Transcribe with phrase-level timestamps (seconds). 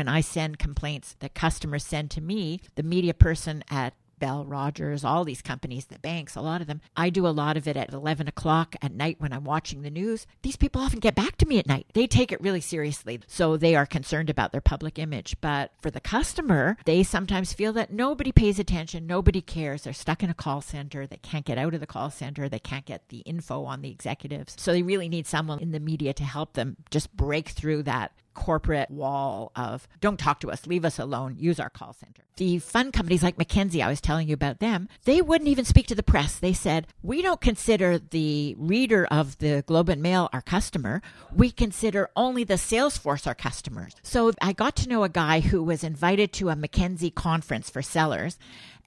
[0.00, 5.04] when I send complaints that customers send to me, the media person at Bell, Rogers,
[5.04, 6.80] all these companies, the banks, a lot of them.
[6.96, 9.90] I do a lot of it at 11 o'clock at night when I'm watching the
[9.90, 10.26] news.
[10.40, 11.86] These people often get back to me at night.
[11.92, 13.20] They take it really seriously.
[13.26, 15.36] So they are concerned about their public image.
[15.42, 19.82] But for the customer, they sometimes feel that nobody pays attention, nobody cares.
[19.82, 21.06] They're stuck in a call center.
[21.06, 22.48] They can't get out of the call center.
[22.48, 24.54] They can't get the info on the executives.
[24.58, 28.12] So they really need someone in the media to help them just break through that
[28.34, 32.22] corporate wall of don't talk to us, leave us alone, use our call center.
[32.36, 35.86] The fund companies like Mackenzie, I was telling you about them, they wouldn't even speak
[35.88, 36.38] to the press.
[36.38, 41.02] They said, We don't consider the reader of the Globe and Mail our customer.
[41.34, 43.94] We consider only the sales force our customers.
[44.02, 47.82] So I got to know a guy who was invited to a Mackenzie conference for
[47.82, 48.38] sellers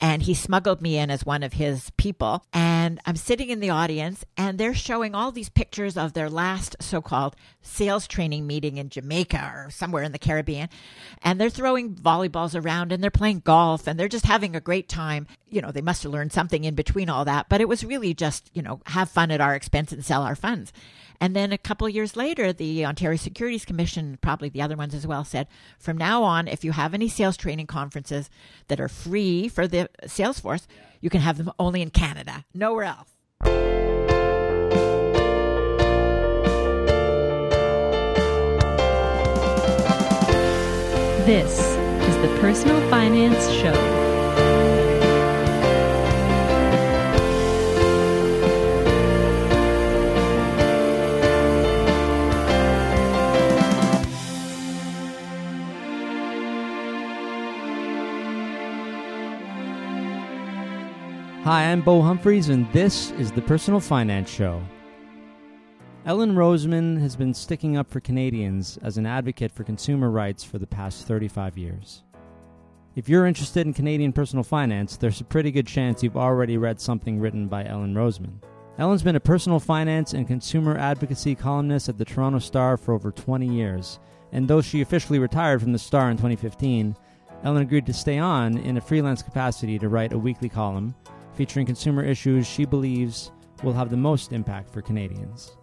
[0.02, 2.44] and he smuggled me in as one of his people.
[2.54, 6.76] And I'm sitting in the audience, and they're showing all these pictures of their last
[6.80, 10.70] so called sales training meeting in Jamaica or somewhere in the Caribbean.
[11.22, 14.90] And they're throwing volleyballs around and they're playing golf and they're just having a great
[14.90, 15.28] time.
[15.54, 18.16] You know, they must have learned something in between all that, but it was really
[18.16, 20.74] just, you know, have fun at our expense and sell our funds.
[21.22, 25.06] And then a couple years later, the Ontario Securities Commission, probably the other ones as
[25.06, 28.32] well, said from now on, if you have any sales training conferences
[28.68, 30.68] that are free for the sales force,
[31.02, 33.10] you can have them only in Canada, nowhere else.
[41.28, 41.60] This
[42.10, 44.03] is the Personal Finance Show.
[61.44, 64.62] Hi, I'm Bo Humphreys, and this is the Personal Finance Show.
[66.06, 70.58] Ellen Roseman has been sticking up for Canadians as an advocate for consumer rights for
[70.58, 72.04] the past 35 years.
[72.96, 76.80] If you're interested in Canadian personal finance, there's a pretty good chance you've already read
[76.80, 78.42] something written by Ellen Roseman.
[78.78, 83.12] Ellen's been a personal finance and consumer advocacy columnist at the Toronto Star for over
[83.12, 84.00] 20 years,
[84.32, 86.96] and though she officially retired from the Star in 2015,
[87.44, 90.96] Ellen agreed to stay on in a freelance capacity to write a weekly column
[91.36, 93.32] featuring consumer issues she believes
[93.64, 95.56] will have the most impact for Canadians.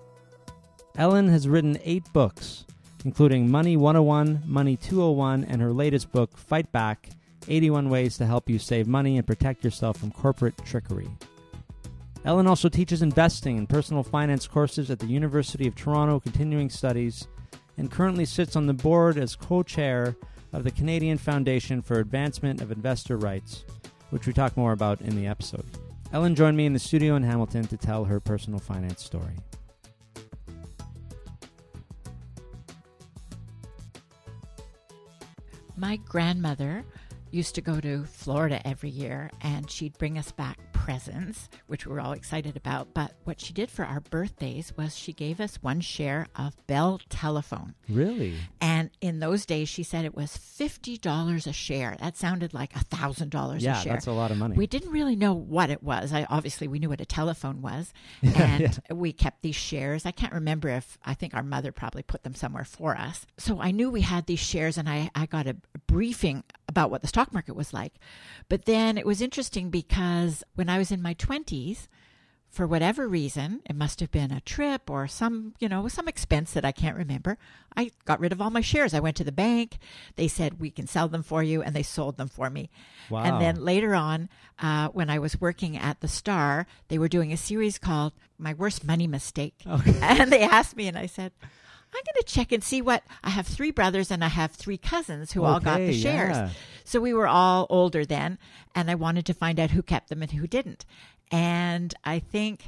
[0.97, 2.67] Ellen has written eight books,
[3.05, 7.11] including Money 101, Money 201, and her latest book, Fight Back
[7.49, 11.09] 81 Ways to Help You Save Money and Protect Yourself from Corporate Trickery.
[12.25, 17.29] Ellen also teaches investing and personal finance courses at the University of Toronto Continuing Studies
[17.79, 20.17] and currently sits on the board as co chair
[20.53, 23.65] of the Canadian Foundation for Advancement of Investor Rights,
[24.11, 25.65] which we talk more about in the episode.
[26.13, 29.37] Ellen joined me in the studio in Hamilton to tell her personal finance story.
[35.77, 36.85] My grandmother
[37.31, 41.93] used to go to Florida every year and she'd bring us back presents, which we
[41.93, 42.95] were all excited about.
[42.95, 47.01] But what she did for our birthdays was she gave us one share of Bell
[47.11, 47.75] Telephone.
[47.87, 48.35] Really?
[48.63, 51.99] And in those days, she said it was $50 a share.
[52.01, 53.93] That sounded like $1,000 Yeah, a share.
[53.93, 54.57] that's a lot of money.
[54.57, 56.15] We didn't really know what it was.
[56.15, 57.93] I obviously we knew what a telephone was,
[58.23, 60.07] and we kept these shares.
[60.07, 63.27] I can't remember if I think our mother probably put them somewhere for us.
[63.37, 67.03] So I knew we had these shares, and I I got a briefing about what
[67.03, 67.93] the stock market was like.
[68.49, 71.89] But then it was interesting because when I was in my twenties.
[72.49, 76.53] For whatever reason, it must have been a trip or some, you know, some expense
[76.55, 77.39] that I can't remember.
[77.77, 78.93] I got rid of all my shares.
[78.93, 79.79] I went to the bank.
[80.17, 82.69] They said, we can sell them for you, and they sold them for me.
[83.09, 83.23] Wow.
[83.23, 87.33] And then later on, uh, when I was working at the Star, they were doing
[87.33, 89.55] a series called My Worst Money Mistake.
[90.03, 91.31] And they asked me, and I said,
[91.93, 94.79] I'm going to check and see what I have three brothers and I have three
[94.79, 96.37] cousins who all got the shares.
[96.37, 96.51] yeah.
[96.85, 98.39] So we were all older then,
[98.75, 100.85] and I wanted to find out who kept them and who didn't.
[101.31, 102.65] And I think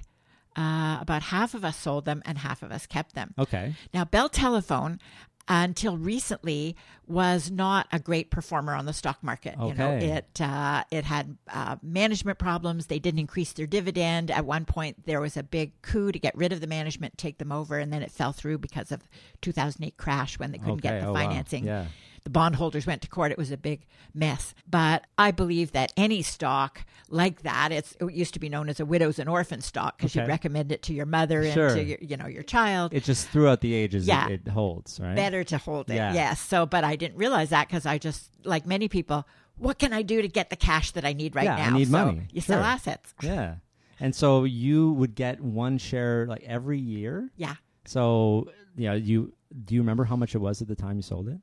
[0.56, 3.34] uh, about half of us sold them and half of us kept them.
[3.38, 3.74] Okay.
[3.94, 5.00] Now, Bell Telephone,
[5.48, 6.76] until recently,
[7.06, 9.54] was not a great performer on the stock market.
[9.60, 10.06] You know, Okay.
[10.12, 12.86] it uh, it had uh, management problems.
[12.86, 14.30] They didn't increase their dividend.
[14.30, 17.38] At one point, there was a big coup to get rid of the management, take
[17.38, 19.02] them over, and then it fell through because of
[19.42, 20.88] 2008 crash when they couldn't Okay.
[20.88, 21.20] get the Oh, wow.
[21.28, 21.64] financing.
[21.64, 21.86] Yeah.
[22.24, 23.32] The bondholders went to court.
[23.32, 24.54] It was a big mess.
[24.68, 28.78] But I believe that any stock like that, it's, it used to be known as
[28.78, 30.20] a widows and orphans stock because Okay.
[30.20, 31.66] you'd recommend it to your mother Sure.
[31.68, 34.28] and to your, you know your child It just throughout the ages, Yeah.
[34.28, 35.16] it, it holds, right?
[35.16, 35.94] better to hold it.
[35.96, 36.14] Yeah.
[36.14, 36.40] Yes.
[36.40, 39.26] So, but I didn't realize that because I just, like many people,
[39.56, 41.88] what can I do to get the cash that I need right Yeah, I need
[41.88, 42.22] so money.
[42.32, 42.64] You sell Sure.
[42.66, 43.14] assets.
[43.22, 43.56] Yeah.
[44.00, 47.30] And so you would get one share like every year.
[47.36, 47.54] Yeah.
[47.84, 49.32] So yeah, you
[49.64, 51.38] do you remember how much it was at the time you sold it?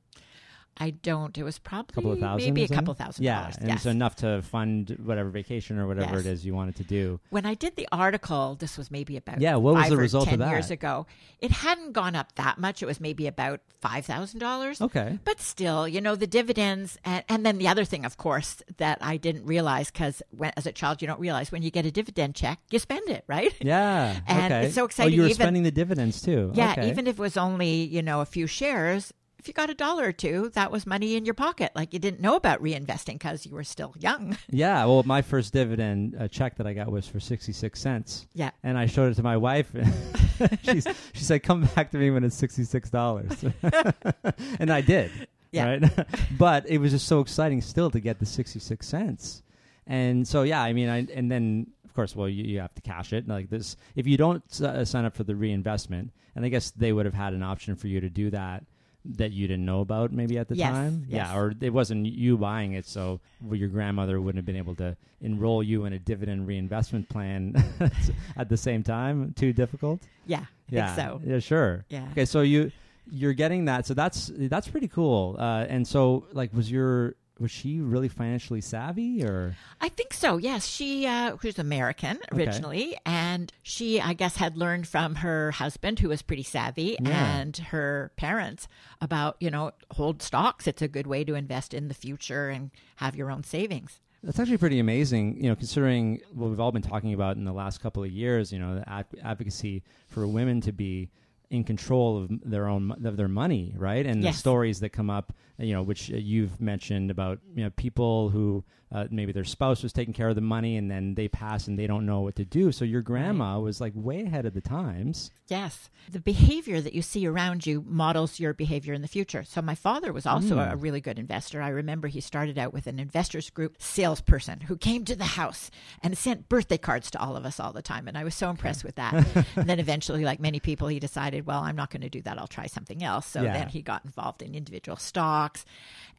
[0.80, 1.36] I don't.
[1.36, 3.56] It was probably couple of thousand, maybe a couple thousand yeah, dollars.
[3.58, 3.82] and yes.
[3.82, 6.26] so enough to fund whatever vacation or whatever Yes.
[6.26, 7.20] it is you wanted to do.
[7.30, 10.38] when I did the article, this was maybe about Yeah, what was the result of
[10.38, 10.50] that?
[10.50, 11.06] years ago.
[11.40, 12.82] It hadn't gone up that much.
[12.82, 14.80] It was maybe about five thousand dollars.
[14.80, 15.18] Okay.
[15.24, 18.98] But still, you know, the dividends, and, and then the other thing, of course, that
[19.02, 20.22] I didn't realize because
[20.56, 23.24] as a child, you don't realize when you get a dividend check, you spend it,
[23.26, 23.54] right?
[23.60, 24.20] Yeah.
[24.26, 24.66] And okay.
[24.66, 26.52] it's so Oh, exciting, you were even- spending the dividends too.
[26.54, 26.88] Yeah, Okay.
[26.88, 30.04] even if it was only, you know, a few shares, if you got a dollar
[30.04, 31.72] or two, that was money in your pocket.
[31.74, 34.36] Like you didn't know about reinvesting because you were still young.
[34.50, 38.26] Yeah, well, my first dividend uh, check that I got was for sixty six cents,
[38.34, 38.50] Yeah.
[38.62, 39.70] and I showed it to my wife.
[40.62, 43.32] She's she said, "Come back to me when it's sixty six dollars,"
[44.58, 45.10] and I did.
[45.52, 45.66] Yeah.
[45.78, 46.06] Right,
[46.38, 49.42] but it was just so exciting still to get the sixty six cents,
[49.86, 52.82] and so yeah, I mean, I and then of course, well, you, you have to
[52.82, 53.76] cash it like this.
[53.96, 57.14] If you don't uh, sign up for the reinvestment, and I guess they would have
[57.14, 58.64] had an option for you to do that
[59.04, 61.28] that you didn't know about maybe at the Yes, time yes.
[61.30, 63.18] yeah or it wasn't you buying it so
[63.50, 67.54] your grandmother wouldn't have been able to enroll you in a dividend reinvestment plan
[68.36, 70.40] at the same time too difficult Yeah.
[70.40, 71.20] I yeah so.
[71.24, 72.06] yeah sure Yeah.
[72.12, 72.72] okay so you
[73.10, 77.50] you're getting that so that's that's pretty cool uh, and so like was your was
[77.50, 80.36] she really financially savvy or I think so.
[80.36, 82.44] Yes, she uh, was American Okay.
[82.44, 87.38] originally, and she, I guess, had learned from her husband, who was pretty savvy, Yeah.
[87.40, 88.68] and her parents
[89.00, 90.66] about you know hold stocks.
[90.66, 94.00] It's a good way to invest in the future and have your own savings.
[94.22, 97.54] That's actually pretty amazing, you know, considering what we've all been talking about in the
[97.54, 98.52] last couple of years.
[98.52, 101.08] You know, the ad- advocacy for women to be
[101.50, 104.06] in control of their own of their money, right?
[104.06, 107.70] And the stories that come up, you know, which uh, you've mentioned about, you know,
[107.70, 111.28] people who uh, maybe their spouse was taking care of the money and then they
[111.28, 112.72] pass and they don't know what to do.
[112.72, 115.30] So your grandma was like way ahead of the times.
[115.48, 115.90] Yes.
[116.10, 119.42] The behavior that you see around you models your behavior in the future.
[119.44, 120.72] So, my father was also Mm.
[120.72, 121.60] a really good investor.
[121.60, 125.70] I remember he started out with an investors group salesperson who came to the house
[126.02, 128.06] and sent birthday cards to all of us all the time.
[128.06, 129.12] And I was so impressed with that.
[129.56, 132.38] and then eventually, like many people, he decided, well, I'm not going to do that.
[132.38, 133.26] I'll try something else.
[133.26, 133.52] So, Yeah.
[133.52, 135.64] then he got involved in individual stocks.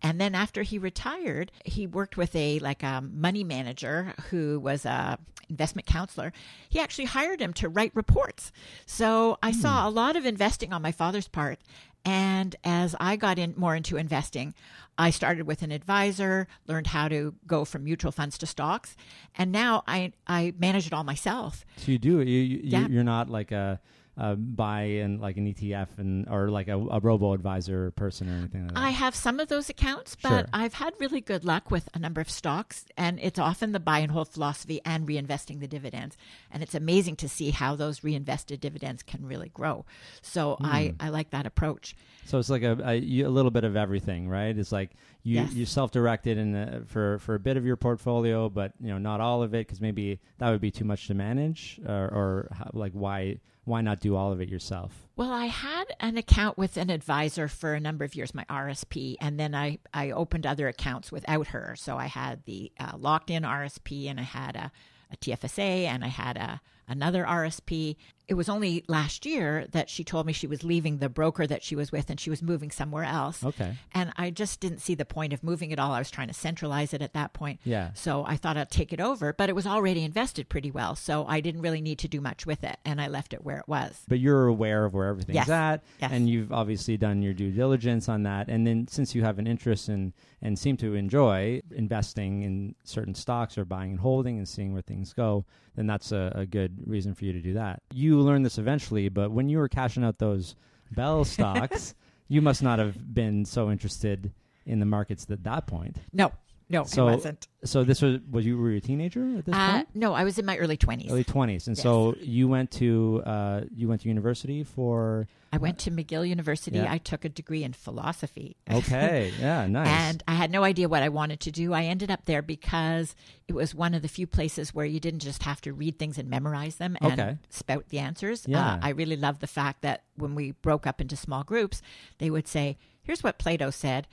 [0.04, 4.86] And then after he retired, he worked with a like a money manager who was
[4.86, 5.18] a
[5.50, 6.32] investment counselor.
[6.70, 8.52] He actually hired him to write reports.
[8.86, 9.60] So I hmm.
[9.60, 11.60] saw a lot of investing on my father's part.
[12.04, 14.56] And as I got in more into investing,
[14.98, 18.96] I started with an advisor, learned how to go from mutual funds to stocks,
[19.36, 21.66] and now I I manage it all myself.
[21.78, 22.88] So you do you, you Yeah.
[22.88, 23.80] you're not like a,
[24.18, 28.36] a buy in like an ETF and or like a, a robo advisor person or
[28.38, 28.80] anything like that.
[28.80, 30.46] I have some of those accounts, but Sure.
[30.54, 34.00] I've had really good luck with a number of stocks, and it's often the buy
[34.00, 36.18] and hold philosophy and reinvesting the dividends.
[36.52, 39.86] And it's amazing to see how those reinvested dividends can really grow.
[40.22, 40.66] So Hmm.
[40.66, 41.96] I, I like that approach.
[42.26, 44.56] So it's like a, a, a little bit of everything, right?
[44.58, 44.92] It's like
[45.24, 45.54] you Yes.
[45.54, 48.98] you self directed in the, for for a bit of your portfolio, but you know
[48.98, 52.48] not all of it because maybe that would be too much to manage, or, or
[52.52, 55.08] how, like why why not do all of it yourself?
[55.16, 59.18] Well, I had an account with an advisor for a number of years, my RSP,
[59.22, 61.76] and then I, I opened other accounts without her.
[61.78, 64.72] So I had the uh, locked in RSP and I had a,
[65.12, 67.98] a TFSA and I had a, another RSP.
[68.32, 71.64] It was only last year that she told me she was leaving the broker that
[71.64, 73.44] she was with and she was moving somewhere else.
[73.44, 75.92] Okay, And I just didn't see the point of moving it all.
[75.92, 77.60] I was trying to centralize it at that point.
[77.66, 80.96] yeah, So I thought I'd take it over, but it was already invested pretty well.
[80.96, 82.78] So I didn't really need to do much with it.
[82.86, 84.02] And I left it where it was.
[84.08, 85.50] but you're aware of where everything's Yes.
[85.50, 86.12] at, Yes.
[86.14, 88.48] and you've obviously done your due diligence on that.
[88.48, 93.14] And then since you have an interest in and seem to enjoy investing in certain
[93.14, 96.78] stocks or buying and holding and seeing where things go, then that's a, a good
[96.88, 97.82] reason for you to do that.
[97.94, 100.56] You learned this eventually, but when you were cashing out those
[100.92, 101.96] Bell stocks,
[102.28, 104.32] you must not have been so interested
[104.66, 105.98] in the markets at that point.
[106.14, 106.32] No,
[106.72, 107.48] no, So- I wasn't.
[107.64, 109.90] So this was was you were a teenager at this Uh, point?
[109.94, 111.12] no, I was in my early 20s.
[111.12, 111.84] Early twenties, and Yes.
[111.84, 116.78] so you went to uh, you went to university for I went to McGill University.
[116.78, 116.92] Yeah.
[116.92, 118.56] I took a degree in philosophy.
[118.72, 119.88] okay, yeah, nice.
[119.90, 121.74] And I had no idea what I wanted to do.
[121.74, 123.16] I ended up there because
[123.48, 126.18] it was one of the few places where you didn't just have to read things
[126.18, 127.38] and memorize them and Okay.
[127.50, 128.46] spout the answers.
[128.48, 128.76] Yeah.
[128.76, 131.82] Uh, I really loved the fact that when we broke up into small groups,
[132.18, 134.08] they would say, Here's what Plato said.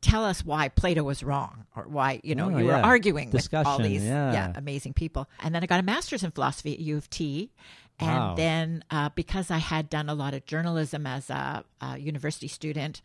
[0.00, 2.78] Tell us why Plato was wrong, or why you know Oh, you yeah.
[2.78, 4.52] were arguing with all Discussion, these yeah.
[4.54, 5.28] amazing people.
[5.42, 7.50] And then I got a master's in philosophy at U of T,
[7.98, 8.34] and Wow.
[8.36, 13.02] then uh, because I had done a lot of journalism as a, a university student,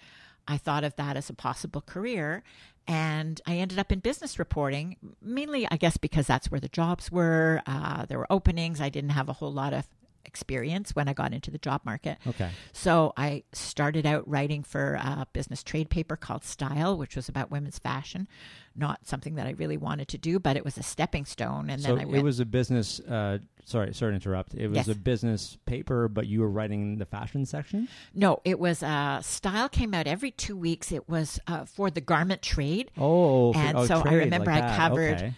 [0.48, 2.44] I thought of that as a possible career.
[2.86, 7.10] And I ended up in business reporting, mainly, I guess, because that's where the jobs
[7.10, 7.62] were.
[7.66, 8.82] Uh, there were openings.
[8.82, 9.88] I didn't have a whole lot of
[10.34, 12.18] experience when I got into the job market.
[12.26, 12.50] Okay.
[12.72, 17.52] So I started out writing for a business trade paper called Style, which was about
[17.52, 18.28] women's fashion.
[18.76, 21.70] Not something that I really wanted to do, but it was a stepping stone.
[21.70, 22.18] And so then I went.
[22.18, 23.00] it was a business.
[23.00, 24.56] Uh, sorry, sorry to interrupt.
[24.56, 24.88] It was Yes.
[24.88, 27.88] a business paper, but you were writing the fashion section.
[28.16, 30.92] no, it was uh, Style came out every two weeks.
[30.92, 32.90] It was uh, for the garment trade.
[32.98, 35.34] Oh, And oh, so I remember like I covered Okay.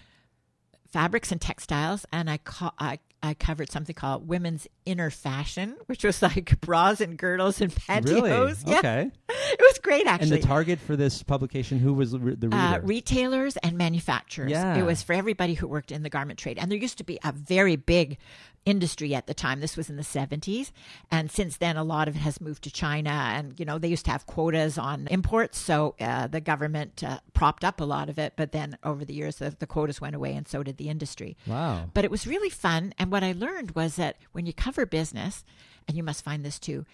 [0.88, 6.04] fabrics and textiles, and I, co- I I covered something called women's inner fashion, which
[6.04, 8.30] was like bras and girdles and Really?
[8.30, 8.64] pantyhose.
[8.68, 9.12] Yeah, Okay.
[9.30, 10.34] it was great actually.
[10.36, 12.56] And the target for this publication, who was the the reader?
[12.56, 14.52] uh, retailers and manufacturers.
[14.52, 14.78] Yeah.
[14.78, 16.58] It was for everybody who worked in the garment trade.
[16.58, 18.18] And there used to be a very big
[18.66, 19.60] industry at the time.
[19.60, 20.72] This was in the 70s.
[21.12, 23.10] And since then, a lot of it has moved to China.
[23.10, 25.58] And, you know, they used to have quotas on imports.
[25.58, 28.34] So uh, the government uh, propped up a lot of it.
[28.36, 31.38] But then over the years, the, the quotas went away and so did the industry.
[31.46, 31.90] wow.
[31.94, 32.94] But it was really fun.
[32.98, 35.44] And what I learned was that when you cover business,
[35.88, 36.86] and you must find this too,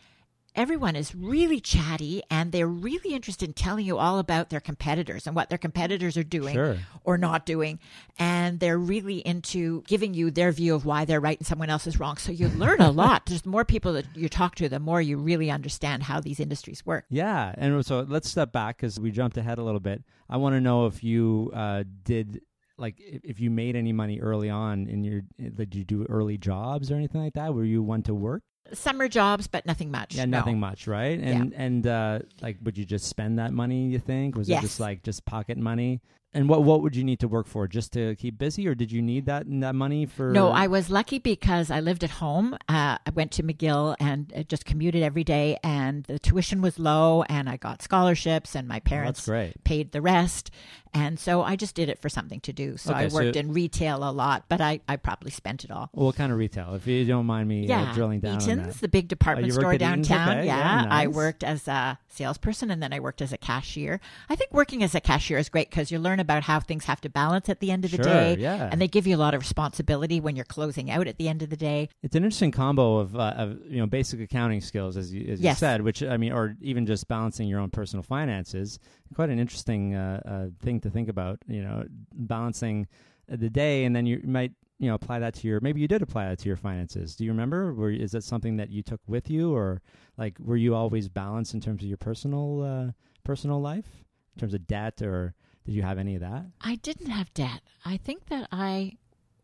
[0.56, 5.26] everyone is really chatty and they're really interested in telling you all about their competitors
[5.26, 6.78] and what their competitors are doing Sure.
[7.04, 7.80] or not doing.
[8.20, 11.88] And they're really into giving you their view of why they're right and someone else
[11.88, 12.18] is wrong.
[12.18, 13.26] So you learn a lot.
[13.28, 16.86] There's more people that you talk to, the more you really understand how these industries
[16.86, 17.06] work.
[17.10, 20.04] Yeah, and so let's step back because we jumped ahead a little bit.
[20.30, 22.42] I want to know if you uh, did
[22.78, 26.38] like if, if you made any money early on in your did you do early
[26.38, 27.54] jobs or anything like that?
[27.54, 28.44] Were you one to work?
[28.74, 30.16] Summer jobs, but nothing much.
[30.16, 30.40] Yeah, no.
[30.40, 31.20] nothing much, right?
[31.20, 33.88] And and uh, like, would you just spend that money?
[33.88, 36.02] You think was it just like just pocket money?
[36.34, 38.90] And what what would you need to work for just to keep busy, or did
[38.90, 40.32] you need that that money for?
[40.32, 42.54] No, I was lucky because I lived at home.
[42.70, 46.80] Uh, I went to McGill and uh, just commuted every day, and the tuition was
[46.80, 49.62] low, and I got scholarships, and my Oh, parents great.
[49.66, 50.52] paid the rest.
[50.94, 52.76] And so I just did it for something to do.
[52.76, 55.72] So Okay, I so- worked in retail a lot, but I, I probably spent it
[55.72, 55.88] all.
[55.94, 56.76] What kind of retail?
[56.76, 59.70] If you don't mind me uh, drilling down on Eaton's, the big department Oh, store
[59.72, 60.08] worked at Eaton's?
[60.10, 60.38] downtown.
[60.40, 64.02] Okay, yeah, yeah, I worked as a salesperson and then I worked as a cashier.
[64.30, 67.02] I think working as a cashier is great because you learn about how things have
[67.02, 68.70] to balance at the end of the Sure, day, yeah.
[68.72, 71.42] and they give you a lot of responsibility when you're closing out at the end
[71.42, 71.90] of the day.
[72.04, 75.42] It's an interesting combo of, uh, of you know basic accounting skills, as you as
[75.42, 78.80] you said, which I mean, or even just balancing your own personal finances.
[79.14, 81.40] Quite an interesting uh, uh, thing to think about.
[81.48, 82.88] You know, balancing
[83.28, 85.60] the day, and then you might you know apply that to your.
[85.62, 87.16] Maybe you did apply that to your finances.
[87.16, 87.74] Do you remember?
[87.74, 89.82] Were is that something that you took with you, or
[90.18, 92.92] like were you always balanced in terms of your personal uh,
[93.24, 93.88] personal life,
[94.36, 95.36] in terms of debt, or
[95.66, 96.46] did you have any of that?
[96.62, 97.62] I didn't have debt.
[97.86, 98.98] I think that I,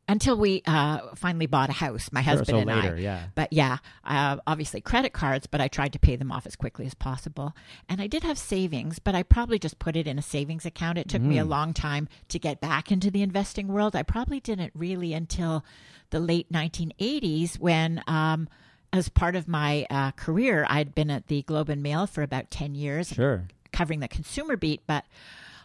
[0.10, 3.00] until we uh, finally bought a house, my husband so and later, I.
[3.00, 3.24] yeah.
[3.36, 6.86] But yeah, uh, obviously credit cards, but I tried to pay them off as quickly
[6.86, 7.54] as possible.
[7.90, 10.98] And I did have savings, but I probably just put it in a savings account.
[10.98, 11.50] It took me a Mm.
[11.50, 13.96] long time to get back into the investing world.
[13.96, 15.64] I probably didn't really until
[16.10, 18.02] the late 1980s when.
[18.08, 18.48] Um,
[18.94, 22.50] as part of my uh, career, I'd been at the Globe and Mail for about
[22.50, 23.46] 10 years, Sure.
[23.74, 25.04] covering the consumer beat, but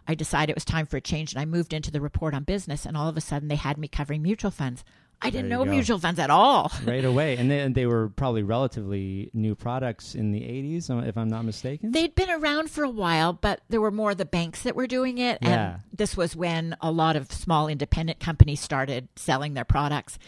[0.07, 2.45] I decided it was time for a change and I moved into the report on
[2.45, 4.85] business and all of a sudden they had me covering mutual funds.
[5.25, 5.71] I didn't know go.
[5.71, 6.73] mutual funds at all.
[6.85, 7.37] right away.
[7.37, 11.29] And they, and they were probably relatively new products in the 80s, uh, if I'm
[11.29, 11.93] not mistaken.
[11.93, 14.89] They'd been around for a while, but there were more of the banks that were
[14.89, 15.39] doing it.
[15.41, 15.75] Yeah.
[15.75, 20.19] And this was when a lot of small independent companies started selling their products.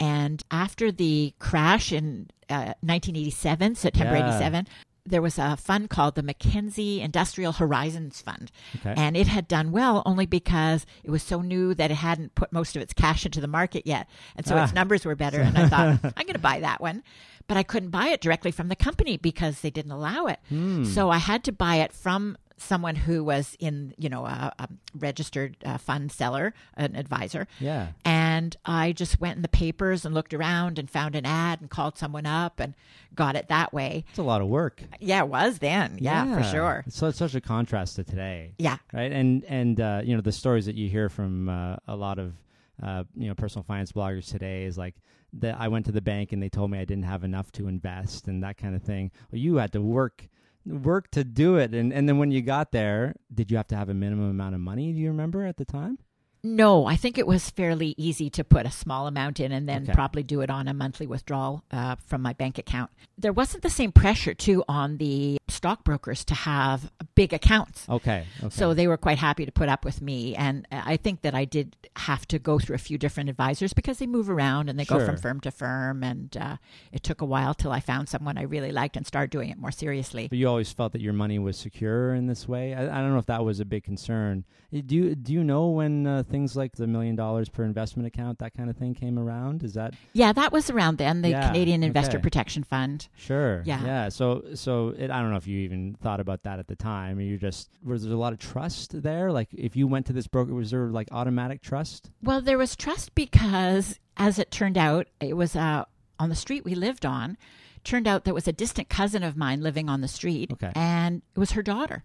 [0.00, 4.30] And after the crash in uh, 1987, September Yeah.
[4.36, 4.66] 87,
[5.10, 8.50] there was a fund called the Mackenzie Industrial Horizons Fund.
[8.76, 8.94] Okay.
[8.96, 12.52] And it had done well only because it was so new that it hadn't put
[12.52, 14.08] most of its cash into the market yet.
[14.36, 14.74] And so its Ah.
[14.74, 15.40] numbers were better.
[15.40, 17.02] And I thought, I'm going to buy that one.
[17.46, 20.38] But I couldn't buy it directly from the company because they didn't allow it.
[20.48, 20.84] Hmm.
[20.84, 24.68] So I had to buy it from someone who was in, you know, a, a
[24.98, 27.46] registered uh, fund seller, an advisor.
[27.58, 27.88] yeah.
[28.04, 31.70] And I just went in the papers and looked around and found an ad and
[31.70, 32.74] called someone up and
[33.14, 34.04] got it that way.
[34.10, 34.82] It's a lot of work.
[35.00, 35.98] Yeah, it was then.
[36.00, 36.84] Yeah, for sure.
[36.88, 38.52] So it's such a contrast to today.
[38.58, 38.76] Yeah.
[38.92, 39.10] Right.
[39.10, 42.34] And, and uh, you know, the stories that you hear from uh, a lot of,
[42.82, 44.94] uh, you know, personal finance bloggers today is like,
[45.32, 47.68] that I went to the bank and they told me I didn't have enough to
[47.68, 49.12] invest and that kind of thing.
[49.30, 50.28] Well, you had to work
[50.70, 51.74] work to do it.
[51.74, 54.54] And and then when you got there did you have to have a minimum amount
[54.54, 55.98] of money do you remember at the time
[56.42, 59.82] No, I think it was fairly easy to put a small amount in and then
[59.82, 59.92] Okay.
[59.92, 62.90] probably do it on a monthly withdrawal uh, from my bank account.
[63.18, 67.86] There wasn't the same pressure, too, on the stockbrokers to have big accounts.
[67.88, 70.34] okay okay So they were quite happy to put up with me.
[70.34, 73.98] And I think that I did have to go through a few different advisors because
[73.98, 76.02] they move around and they go from firm to firm.
[76.02, 76.56] And uh,
[76.92, 79.58] it took a while till I found someone I really liked and started doing it
[79.58, 80.28] more seriously.
[80.28, 82.74] But you always felt that your money was secure in this way.
[82.74, 84.44] I, I don't know if that was a big concern.
[84.72, 88.38] Do you do you know when uh, things like the million dollars per investment account,
[88.38, 89.62] that kind of thing came around?
[89.62, 92.22] Is that Yeah, that was around then, the Yeah, Canadian Investor okay.
[92.22, 93.08] Protection Fund.
[93.16, 93.62] sure?
[93.66, 93.84] Yeah.
[93.84, 94.08] yeah.
[94.08, 97.20] So, so it, I don't know if you even thought about that at the time.
[97.20, 99.32] You just was there a lot of trust there?
[99.32, 102.10] Like, if you went to this broker, was there like automatic trust?
[102.22, 105.84] Well, there was trust because, as it turned out, it was uh,
[106.18, 107.36] on the street we lived on.
[107.82, 110.70] Turned out there was a distant cousin of mine living on the street, Okay.
[110.74, 112.02] and it was her daughter.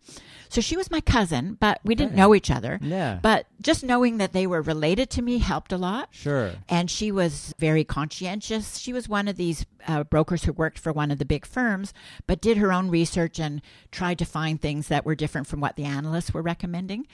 [0.47, 2.21] So she was my cousin, but we didn't Okay.
[2.21, 2.79] know each other.
[2.81, 3.19] Yeah.
[3.21, 6.09] But just knowing that they were related to me helped a lot.
[6.11, 6.53] Sure.
[6.69, 8.77] And she was very conscientious.
[8.77, 11.93] She was one of these uh, brokers who worked for one of the big firms,
[12.25, 15.75] but did her own research and tried to find things that were different from what
[15.75, 17.05] the analysts were recommending.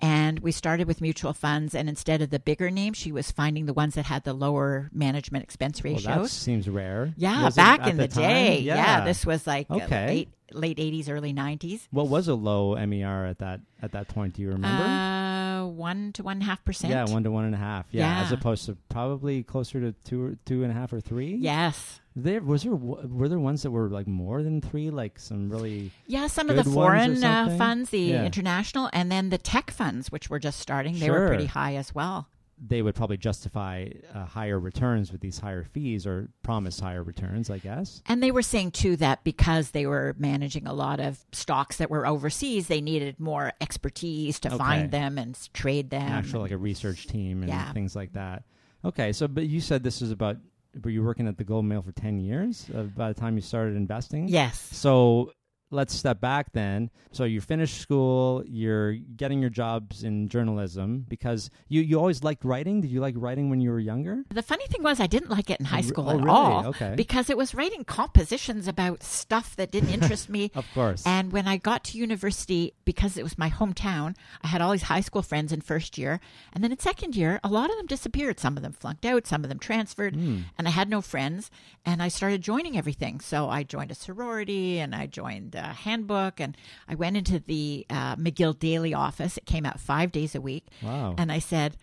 [0.00, 3.66] And we started with mutual funds, and instead of the bigger names, she was finding
[3.66, 6.22] the ones that had the lower management expense Well, ratios.
[6.22, 7.12] that seems rare.
[7.16, 8.22] yeah, Was back in the, time?
[8.22, 8.58] day.
[8.60, 9.04] Yeah.
[9.04, 10.06] this was like uh, Okay.
[10.06, 11.88] late late eighties, early nineties.
[11.90, 14.34] What was a low MER at that at that point?
[14.34, 14.84] Do you remember?
[14.84, 16.92] Uh, one to one and a half percent.
[16.92, 17.86] yeah, one to one and a half.
[17.90, 21.34] Yeah, as opposed to probably closer to two, two and a half or three.
[21.34, 22.00] Yes.
[22.22, 25.92] There was there were there ones that were like more than three, like some really
[26.06, 28.24] Yeah, some of the foreign uh, funds, the Yeah.
[28.24, 31.20] international, and then the tech funds, which were just starting, they Sure.
[31.20, 32.28] were pretty high as well.
[32.60, 37.50] they would probably justify uh, higher returns with these higher fees or promise higher returns,
[37.50, 38.02] I guess.
[38.06, 41.88] And they were saying too that because they were managing a lot of stocks that
[41.88, 44.58] were overseas, they needed more expertise to Okay.
[44.58, 46.10] find them and trade them.
[46.10, 47.72] Actual like a research team and Yeah.
[47.72, 48.42] things like that.
[48.84, 50.38] Okay, so but you said this is about
[50.82, 53.42] were you working at the Globe Mail for ten years uh, by the time you
[53.42, 54.28] started investing?
[54.28, 54.58] yes.
[54.72, 55.32] So
[55.70, 56.90] let's step back then.
[57.12, 62.44] So you finish school, you're getting your jobs in journalism because you, you always liked
[62.44, 62.80] writing.
[62.80, 64.24] Did you like writing when you were younger?
[64.30, 66.30] The funny thing was, I didn't like it in high school oh, at really?
[66.30, 66.94] all Okay.
[66.96, 70.50] because it was writing compositions about stuff that didn't interest me.
[70.58, 71.06] Of course.
[71.06, 74.82] And when I got to university, because it was my hometown, I had all these
[74.82, 76.18] high school friends in first year.
[76.52, 78.40] And then in second year, a lot of them disappeared.
[78.40, 80.16] Some of them flunked out, some of them transferred.
[80.16, 80.40] Hmm.
[80.56, 81.50] And I had no friends.
[81.84, 83.20] And I started joining everything.
[83.20, 86.56] So I joined a sorority and I joined a handbook and
[86.88, 89.36] I went into the uh, McGill Daily office.
[89.36, 90.66] It came out five days a week.
[90.82, 91.14] Wow.
[91.18, 91.76] And I said,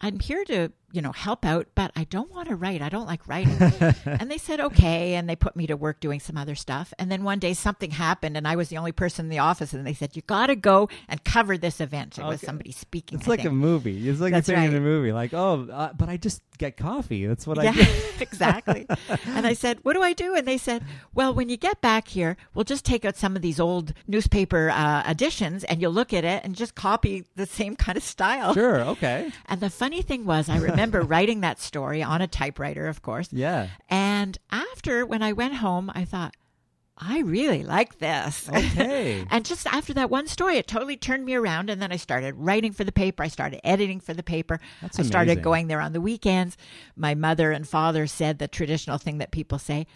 [0.00, 2.82] I'm here to, you know, help out, but I don't want to write.
[2.82, 3.56] I don't like writing.
[4.04, 5.14] and they said, okay.
[5.14, 6.92] And they put me to work doing some other stuff.
[6.98, 9.72] And then one day something happened and I was the only person in the office.
[9.72, 12.18] And they said, you got to go and cover this event.
[12.18, 13.18] It was somebody speaking.
[13.18, 14.08] it's I like a movie.
[14.08, 15.12] It's like That's a thing in a movie.
[15.12, 17.26] Like, oh, uh, but I just get coffee.
[17.26, 17.86] That's what I yeah, do.
[18.20, 18.86] exactly.
[19.26, 22.08] And I said, "What do I do?" And they said, "Well, when you get back
[22.08, 26.12] here, we'll just take out some of these old newspaper uh, editions, and you'll look
[26.12, 28.80] at it and just copy the same kind of style." Sure.
[28.82, 29.32] Okay.
[29.46, 33.28] And the funny thing was, I remember writing that story on a typewriter, of course.
[33.32, 33.68] Yeah.
[33.88, 36.34] And after, when I went home, I thought,
[37.02, 38.48] I really like this.
[38.48, 39.24] Okay.
[39.30, 41.70] and just after that one story, it totally turned me around.
[41.70, 43.22] And then I started writing for the paper.
[43.22, 44.60] I started editing for the paper.
[44.82, 46.58] That's I started going there on the weekends.
[46.96, 49.86] My mother and father said the traditional thing that people say.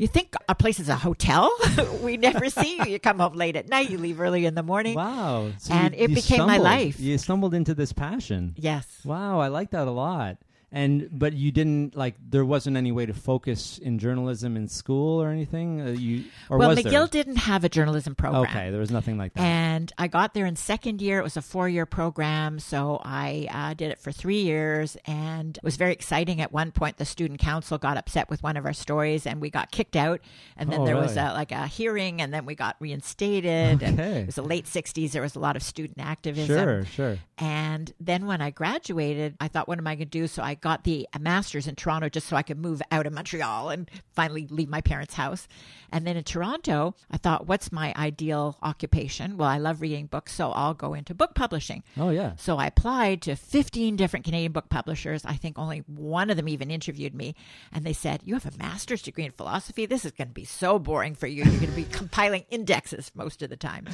[0.00, 1.50] You think a place is a hotel?
[2.02, 2.84] we never see you.
[2.84, 3.90] You come home late at night.
[3.90, 4.94] You leave early in the morning.
[4.94, 5.50] Wow.
[5.58, 7.00] So And you- it you became my life.
[7.00, 8.54] You stumbled into this passion.
[8.56, 8.86] Yes.
[9.04, 10.38] Wow, I like that a lot.
[10.70, 15.22] And but you didn't like there wasn't any way to focus in journalism in school
[15.22, 15.80] or anything.
[15.80, 17.24] Uh, you or well, McGill there?
[17.24, 18.42] didn't have a journalism program.
[18.42, 19.42] Okay, there was nothing like that.
[19.42, 21.20] And I got there in second year.
[21.20, 22.58] It was a four year program.
[22.58, 26.40] So I uh, did it for three years and it was very exciting.
[26.42, 29.48] At one point, the student council got upset with one of our stories and we
[29.48, 30.20] got kicked out.
[30.56, 33.82] And then Oh, there was a, like a hearing and then we got reinstated.
[33.82, 35.12] And it was the late 60s.
[35.12, 36.46] There was a lot of student activism.
[36.56, 37.18] sure, sure.
[37.38, 40.26] And then when I graduated, I thought, what am I going to do?
[40.26, 43.12] So I got the a master's in Toronto just so I could move out of
[43.12, 45.48] Montreal and finally leave my parents' house.
[45.90, 49.36] And then in Toronto, I thought, what's my ideal occupation?
[49.36, 51.82] Well, I love reading books, so I'll go into book publishing.
[51.96, 52.32] Oh yeah.
[52.36, 55.24] So I applied to 15 different Canadian book publishers.
[55.24, 57.34] I think only one of them even interviewed me.
[57.72, 59.86] And they said, You have a master's degree in philosophy?
[59.86, 61.44] This is going to be so boring for you.
[61.44, 63.86] You're going to be compiling indexes most of the time.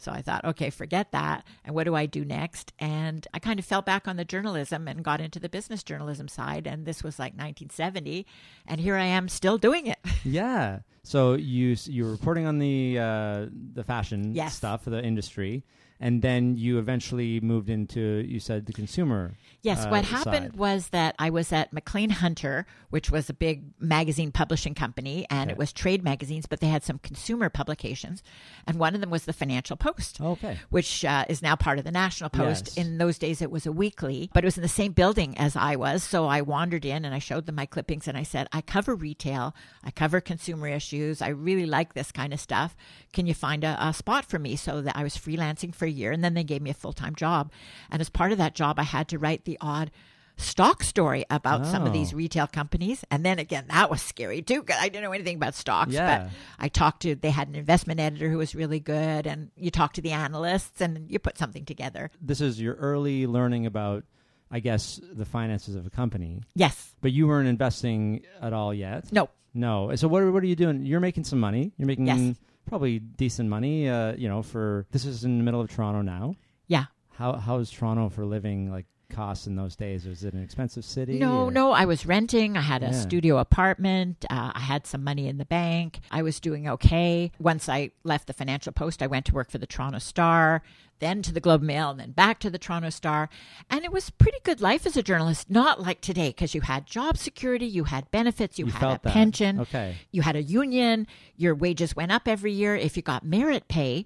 [0.00, 1.44] So I thought, okay, forget that.
[1.64, 2.72] And what do I do next?
[2.78, 6.28] And I kind of fell back on the journalism and got into the business journalism
[6.28, 6.66] side.
[6.68, 8.24] And this was like 1970.
[8.66, 9.98] And here I am still doing it.
[10.24, 10.80] Yeah.
[11.04, 14.54] So you you were reporting on the uh, the fashion Yes.
[14.56, 15.64] stuff for the industry,
[16.00, 19.34] and then you eventually moved into you said the consumer.
[19.62, 20.56] Yes, uh, what happened side.
[20.56, 25.48] was that I was at Maclean Hunter, which was a big magazine publishing company, and
[25.50, 25.52] Okay.
[25.52, 28.22] it was trade magazines, but they had some consumer publications.
[28.66, 30.58] And one of them was the Financial Post, Okay.
[30.70, 32.68] which uh, is now part of the National Post.
[32.68, 32.86] Yes.
[32.86, 35.56] In those days, it was a weekly, but it was in the same building as
[35.56, 36.04] I was.
[36.04, 38.94] So I wandered in and I showed them my clippings and I said, I cover
[38.94, 42.76] retail, I cover consumer issues, I really like this kind of stuff.
[43.12, 44.54] Can you find a, a spot for me?
[44.54, 46.92] So that I was freelancing for a year, and then they gave me a full
[46.92, 47.50] time job.
[47.90, 49.90] And as part of that job, I had to write the odd
[50.36, 51.92] stock story about some of Oh.
[51.92, 53.04] these retail companies.
[53.10, 55.92] And then again, that was scary too, 'cause I didn't know anything about stocks.
[55.92, 56.24] Yeah.
[56.26, 59.72] But I talked to, they had an investment editor who was really good, and you
[59.72, 62.12] talk to the analysts and you put something together.
[62.22, 64.04] This is your early learning about,
[64.48, 66.40] I guess, the finances of a company.
[66.54, 66.94] Yes.
[67.00, 69.12] But you weren't investing at all yet.
[69.12, 69.30] No.
[69.54, 69.92] No.
[69.96, 70.22] So what?
[70.32, 70.86] What are you doing?
[70.86, 71.72] You're making some money.
[71.78, 72.36] You're making Yes.
[72.68, 73.88] Probably decent money.
[73.88, 76.34] Uh, you know, for this is in the middle of Toronto now.
[76.66, 76.84] Yeah.
[77.14, 80.04] How how is Toronto for living like costs in those days?
[80.06, 81.18] Was it an expensive city?
[81.18, 81.72] No, or- no.
[81.72, 82.56] I was renting.
[82.56, 82.92] I had a Yeah.
[82.92, 84.24] studio apartment.
[84.30, 86.00] Uh, I had some money in the bank.
[86.10, 87.32] I was doing okay.
[87.38, 90.62] Once I left the Financial Post, I went to work for the Toronto Star,
[91.00, 93.28] then to the Globe and Mail, and then back to the Toronto Star.
[93.70, 95.48] And it was pretty good life as a journalist.
[95.50, 99.00] Not like today, because you had job security, you had benefits, you, You had a
[99.02, 99.12] that.
[99.12, 99.96] pension, Okay.
[100.10, 101.06] you had a union.
[101.36, 102.74] Your wages went up every year.
[102.76, 104.04] If you got merit pay.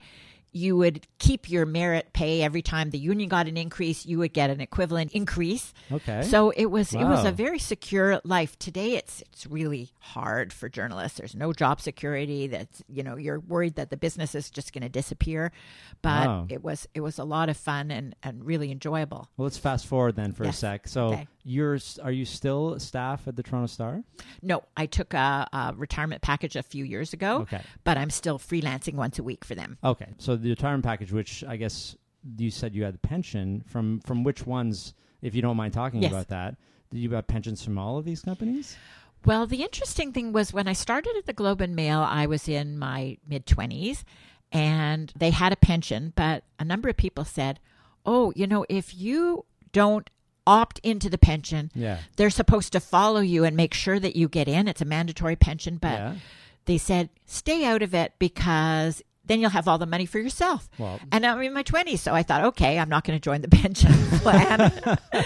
[0.52, 4.04] You would keep your merit pay every time the union got an increase.
[4.04, 5.72] You would get an equivalent increase.
[5.90, 6.22] Okay.
[6.22, 8.58] So it was it was a very secure life.
[8.58, 11.18] Today it's it's really hard for journalists.
[11.18, 12.46] There's no job security.
[12.48, 15.52] That's you know you're worried that the business is just going to disappear.
[16.02, 16.46] But Wow.
[16.50, 19.28] it was it was a lot of fun and and really enjoyable.
[19.36, 20.56] well, let's fast forward then for Yes.
[20.56, 20.88] a sec.
[20.88, 21.28] So Okay.
[21.44, 24.02] you're are you still staff at the Toronto Star?
[24.42, 27.40] No, I took a, a retirement package a few years ago.
[27.42, 27.60] Okay.
[27.84, 29.78] But I'm still freelancing once a week for them.
[29.82, 30.08] Okay.
[30.18, 31.96] So the retirement package, which I guess
[32.38, 36.02] you said you had the pension from from which ones, if you don't mind talking
[36.02, 36.12] Yes.
[36.12, 36.56] about that.
[36.90, 38.76] Did you have pensions from all of these companies?
[39.24, 42.48] Well, the interesting thing was when I started at the Globe and Mail, I was
[42.48, 44.04] in my mid 20s
[44.50, 47.58] and they had a pension, but a number of people said,
[48.04, 50.10] oh, you know, if you don't
[50.46, 51.98] opt into the pension, Yeah.
[52.16, 54.66] they're supposed to follow you and make sure that you get in.
[54.68, 56.14] It's a mandatory pension, but yeah.
[56.66, 60.68] they said, stay out of it because then you'll have all the money for yourself.
[60.78, 63.40] Well, And I'm in my 20s, so I thought, okay, I'm not going to join
[63.40, 63.90] the pension
[64.20, 64.70] plan.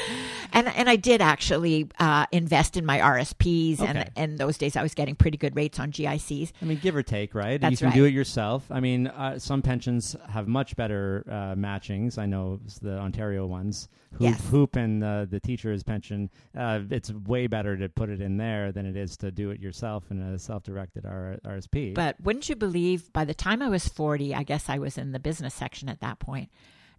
[0.57, 3.87] and and I did actually uh, invest in my RSPs, Okay.
[3.89, 6.53] and in those days I was getting pretty good rates on GICs.
[6.61, 7.53] I mean, give or take, right?
[7.53, 8.65] you That's can do it yourself.
[8.71, 12.19] I mean, uh, some pensions have much better uh, matchings.
[12.19, 13.89] I know the Ontario ones.
[14.13, 14.49] HOOPP, Yes.
[14.51, 16.31] HOOPP and uh, the teacher's pension.
[16.57, 19.61] Uh, it's way better to put it in there than it is to do it
[19.61, 21.93] yourself in a self-directed R- RSP.
[21.95, 25.13] But wouldn't you believe, by the time I was 40, I guess I was in
[25.13, 26.51] the business section at that point,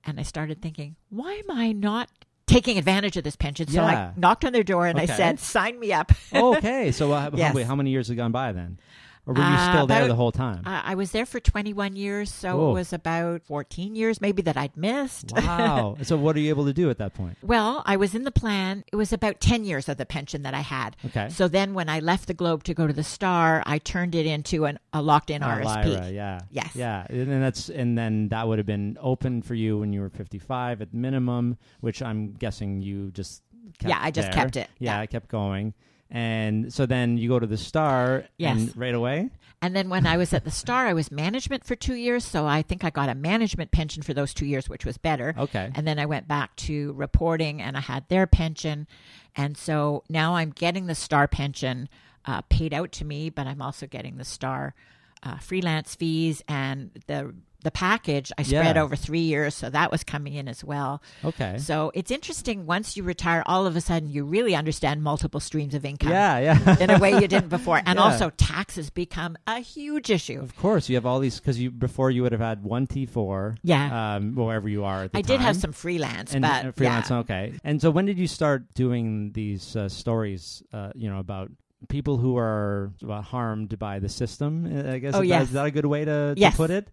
[0.05, 2.09] and I started thinking, why am I not
[2.47, 3.67] taking advantage of this pension?
[3.67, 3.85] So Yeah.
[3.85, 5.11] I knocked on their door and Okay.
[5.13, 6.11] I said, sign me up.
[6.33, 7.53] okay, so uh, Yes.
[7.53, 8.79] wait, how many years have gone by then,
[9.27, 10.61] or were you Uh, still there about- the whole time?
[10.65, 12.71] I I was there for 21 years, so Whoa.
[12.71, 15.31] it was about 14 years maybe that I'd missed.
[15.35, 15.97] wow.
[16.01, 17.37] so what are you able to do at that point?
[17.43, 18.83] Well, I was in the plan.
[18.91, 20.95] It was about 10 years of the pension that I had.
[21.05, 21.27] Okay.
[21.29, 24.25] So then when I left the Globe to go to the Star, I turned it
[24.25, 25.85] into an, a locked in Uh, RSP.
[25.93, 26.39] LIRA, yeah.
[26.49, 26.71] Yes.
[26.75, 27.05] Yeah.
[27.09, 30.09] And then that's and then that would have been open for you when you were
[30.09, 33.43] 55 at minimum, which I'm guessing you just
[33.79, 34.43] kept Yeah, I just there.
[34.43, 34.69] kept it.
[34.79, 35.01] Yeah, Yeah.
[35.01, 35.73] I kept going.
[36.09, 38.57] And so then you go to the Star Yes.
[38.57, 39.29] and right away?
[39.61, 42.23] And then when I was at the Star, I was management for two years.
[42.23, 45.33] So I think I got a management pension for those two years, which was better.
[45.37, 45.71] Okay.
[45.73, 48.87] And then I went back to reporting and I had their pension.
[49.35, 51.89] And so now I'm getting the Star pension
[52.25, 54.75] uh, paid out to me, but I'm also getting the Star
[55.23, 57.33] uh, freelance fees and the
[57.67, 58.81] the package I spread Yeah.
[58.83, 61.01] over three years, so that was coming in as well.
[61.25, 61.57] Okay.
[61.57, 62.65] So it's interesting.
[62.65, 66.39] Once you retire, all of a sudden you really understand multiple streams of income yeah,
[66.39, 66.77] yeah.
[66.79, 68.05] in a way you didn't before, and Yeah.
[68.05, 70.39] also taxes become a huge issue.
[70.39, 73.05] Of course, you have all these because you before you would have had one T
[73.05, 74.15] four, Yeah.
[74.15, 75.03] um, wherever you are.
[75.03, 77.09] At the I did have some freelance, and but uh, freelance.
[77.09, 77.17] yeah.
[77.17, 77.53] Okay.
[77.65, 80.63] And so when did you start doing these uh, stories?
[80.71, 81.51] Uh, you know about
[81.89, 84.65] people who are uh, harmed by the system.
[84.65, 85.43] I guess Oh, is, that, yes.
[85.49, 86.55] is that a good way to, to Yes.
[86.57, 86.87] put it?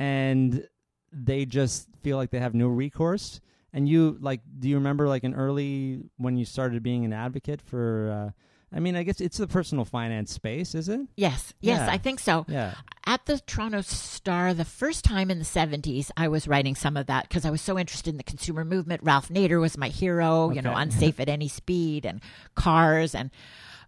[0.00, 0.66] And
[1.12, 3.40] they just feel like they have no recourse.
[3.72, 7.60] And you like, do you remember like an early when you started being an advocate
[7.62, 8.32] for?
[8.34, 8.40] Uh,
[8.74, 11.00] I mean, I guess it's the personal finance space, is it?
[11.16, 11.90] Yes, yes, Yeah.
[11.92, 12.44] I think so.
[12.48, 12.74] Yeah.
[13.04, 17.06] At the Toronto Star, the first time in the 70s, I was writing some of
[17.06, 19.02] that because I was so interested in the consumer movement.
[19.02, 20.56] Ralph Nader was my hero, Okay.
[20.56, 22.20] you know, unsafe at any speed, and
[22.54, 23.30] cars, and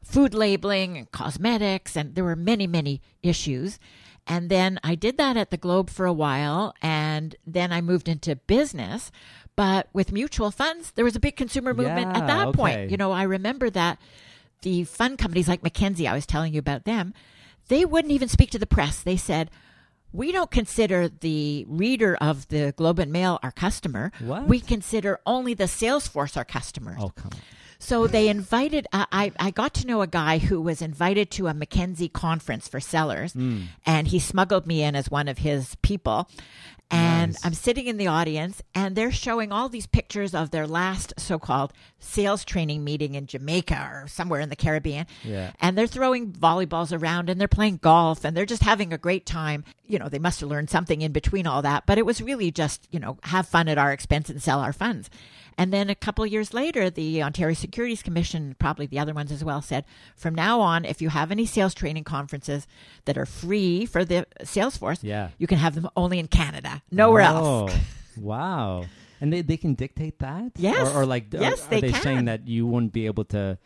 [0.02, 3.78] food labeling, and cosmetics, and there were many, many issues.
[4.26, 8.08] And then I did that at the Globe for a while, and then I moved
[8.08, 9.10] into business.
[9.56, 12.56] But with mutual funds, there was a big consumer movement Yeah, at that okay.
[12.56, 12.90] point.
[12.90, 13.98] You know, I remember that
[14.62, 17.12] the fund companies like Mackenzie, I was telling you about them,
[17.68, 19.02] they wouldn't even speak to the press.
[19.02, 19.50] They said,
[20.12, 24.12] we don't consider the reader of the Globe and Mail our customer.
[24.20, 24.46] What?
[24.46, 26.96] We consider only the sales force our customer.
[26.98, 27.40] Oh come on.
[27.82, 31.48] So they invited, uh, I, I got to know a guy who was invited to
[31.48, 33.62] a Mackenzie conference for sellers, Hmm.
[33.84, 36.28] and he smuggled me in as one of his people.
[36.92, 37.44] And Nice.
[37.44, 41.38] I'm sitting in the audience, and they're showing all these pictures of their last so
[41.38, 45.06] called sales training meeting in Jamaica or somewhere in the Caribbean.
[45.24, 45.50] Yeah.
[45.58, 49.24] And they're throwing volleyballs around and they're playing golf and they're just having a great
[49.26, 49.64] time.
[49.86, 52.50] You know, they must have learned something in between all that, but it was really
[52.50, 55.08] just, you know, have fun at our expense and sell our funds.
[55.58, 59.30] And then a couple of years later, the Ontario Securities Commission, probably the other ones
[59.32, 59.84] as well, said
[60.16, 62.66] from now on, if you have any sales training conferences
[63.04, 65.28] that are free for the sales force, Yeah.
[65.38, 67.72] you can have them only in Canada, nowhere else.
[67.72, 67.80] Oh,
[68.20, 68.84] wow.
[69.20, 70.52] And they, they can dictate that?
[70.56, 70.88] Yes.
[70.94, 72.02] Or, or like, Yes, are, they are they can.
[72.02, 73.58] saying that you wouldn't be able to?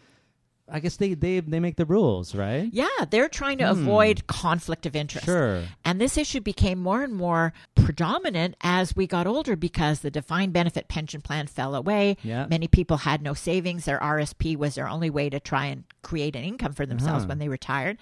[0.69, 2.69] I guess they, they, they make the rules, right?
[2.73, 5.25] Yeah, they're trying to avoid conflict of interest.
[5.27, 5.31] Hmm.
[5.33, 5.63] Sure.
[5.85, 10.53] And this issue became more and more predominant as we got older because the defined
[10.53, 12.17] benefit pension plan fell away.
[12.25, 12.47] Yeah.
[12.51, 13.85] Many people had no savings.
[13.85, 17.29] Their RSP was their only way to try and create an income for themselves Uh-huh.
[17.29, 17.99] when they retired.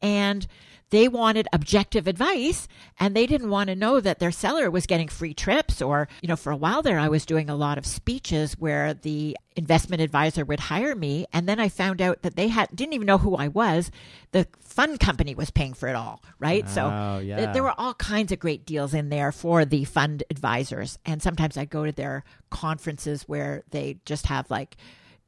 [0.00, 0.46] And
[0.90, 2.66] they wanted objective advice
[2.98, 6.28] and they didn't want to know that their seller was getting free trips or you
[6.28, 10.00] know for a while there I was doing a lot of speeches where the investment
[10.00, 13.18] advisor would hire me and then I found out that they had didn't even know
[13.18, 13.90] who I was.
[14.32, 16.68] The fund company was paying for it all right?
[16.68, 20.22] So Oh, th- there were all kinds of great deals in there for the fund
[20.30, 24.76] advisors and sometimes I'd go to their conferences where they just have like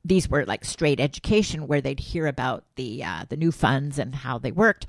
[0.04, 4.14] these were like straight education where they'd hear about the uh, the new funds and
[4.14, 4.86] how they worked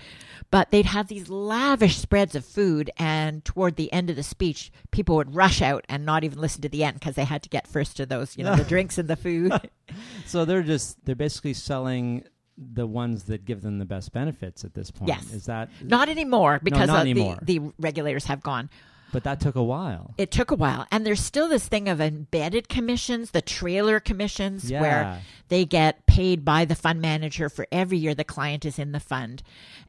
[0.50, 4.72] but they'd have these lavish spreads of food and toward the end of the speech
[4.92, 7.50] people would rush out and not even listen to the end because they had to
[7.50, 9.52] get first to those you know the drinks and the food
[10.26, 12.24] So they're just, they're basically selling
[12.58, 15.10] the ones that give them the best benefits at this point.
[15.10, 15.32] Yes.
[15.34, 17.40] Is that, not anymore because not of the- anymore.
[17.42, 18.70] The, regulators have gone
[19.12, 20.14] but that took a while.
[20.18, 24.70] it took a while and there's still this thing of embedded commissions the trailer commissions
[24.70, 24.82] Yeah.
[24.82, 28.92] where they get paid by the fund manager for every year the client is in
[28.92, 29.44] the fund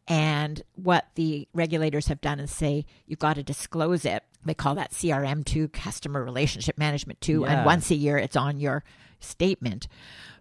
[0.08, 4.74] and what the regulators have done is say you've got to disclose it they call
[4.74, 7.46] that crm2 customer relationship management 2 Yeah.
[7.58, 8.82] and once a year it's on your
[9.20, 9.86] statement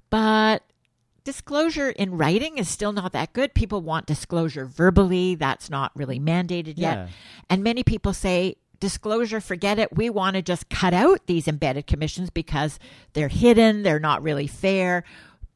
[0.10, 0.63] but
[1.24, 3.54] disclosure in writing is still not that good.
[3.54, 5.36] People want disclosure verbally.
[5.36, 6.98] That's not really mandated yet.
[6.98, 7.08] Yeah.
[7.48, 9.96] And many people say, disclosure, forget it.
[9.96, 12.78] We want to just cut out these embedded commissions because
[13.13, 15.06] they're hidden, they're not really fair.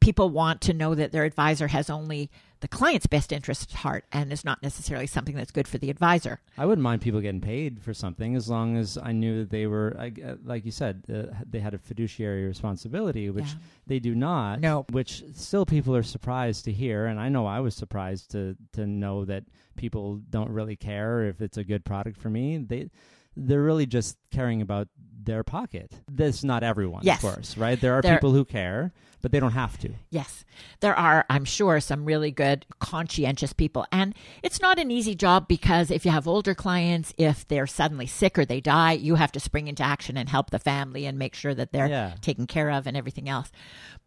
[0.00, 4.04] People want to know that their advisor has only the client's best interest at heart
[4.10, 6.40] and is not necessarily something that's good for the advisor.
[6.56, 9.66] I wouldn't mind people getting paid for something as long as I knew that they
[9.66, 13.54] were, I- uh, like you said, uh, they had a fiduciary responsibility, which Yeah.
[13.86, 14.60] they do not.
[14.60, 14.86] No.
[14.90, 18.86] Which still people are surprised to hear, and I know I was surprised to to
[18.86, 19.44] know that
[19.76, 22.56] people don't really care if it's a good product for me.
[22.56, 22.88] They
[23.36, 24.88] they're really just caring about
[25.22, 25.92] their pocket.
[26.10, 27.22] That's not everyone, Yes.
[27.22, 27.80] of course, right?
[27.80, 29.90] There are There- people who care, but they don't have to.
[30.08, 30.44] Yes,
[30.80, 33.84] there are, I'm sure, some really good, conscientious people.
[33.90, 38.06] And it's not an easy job because if you have older clients, if they're suddenly
[38.06, 41.18] sick or they die, you have to spring into action and help the family and
[41.18, 42.14] make sure that they're Yeah.
[42.20, 43.50] taken care of and everything else.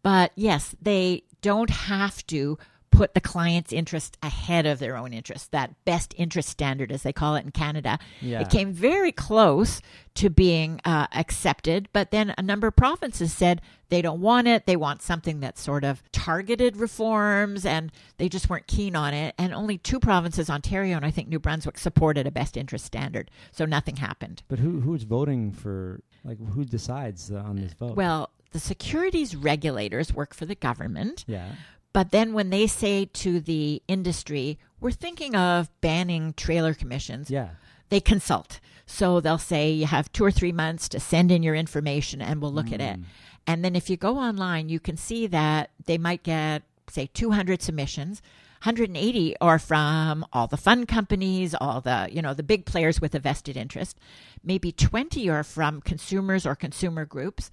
[0.02, 2.56] But yes, they don't have to
[2.90, 5.52] put the client's interest ahead of their own interest.
[5.52, 8.40] That best interest standard, as they call it in Canada, Yeah.
[8.40, 9.80] it came very close
[10.16, 14.66] to being uh, accepted, but then a number of provinces said they don't want it.
[14.66, 19.34] They want something that's sort of targeted reforms, and they just weren't keen on it.
[19.38, 23.30] And only two provinces, Ontario and I think New Brunswick, supported a best interest standard,
[23.52, 24.42] so nothing happened.
[24.48, 26.00] But who who's voting for?
[26.24, 27.96] Like, who decides uh, on this vote?
[27.96, 31.24] Well, the securities regulators work for the government.
[31.28, 31.52] yeah.
[31.92, 37.50] But then when they say to the industry, we're thinking of banning trailer commissions, Yeah.
[37.88, 38.60] they consult.
[38.86, 42.40] So they'll say you have two or three months to send in your information and
[42.40, 43.00] we'll look at it.
[43.00, 43.04] Mm.
[43.46, 47.62] And then if you go online, you can see that they might get, say, 200
[47.62, 48.20] submissions.
[48.62, 53.14] 180 are from all the fund companies, all the, you know, the big players with
[53.14, 53.96] a vested interest.
[54.44, 57.50] Maybe 20 are from consumers or consumer groups.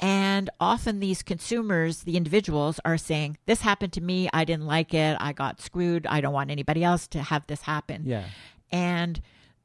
[0.00, 4.28] And often these consumers, the individuals, are saying, This happened to me.
[4.32, 5.16] I didn't like it.
[5.20, 6.06] I got screwed.
[6.06, 8.02] I don't want anybody else to have this happen.
[8.06, 8.24] Yeah.
[8.72, 9.20] And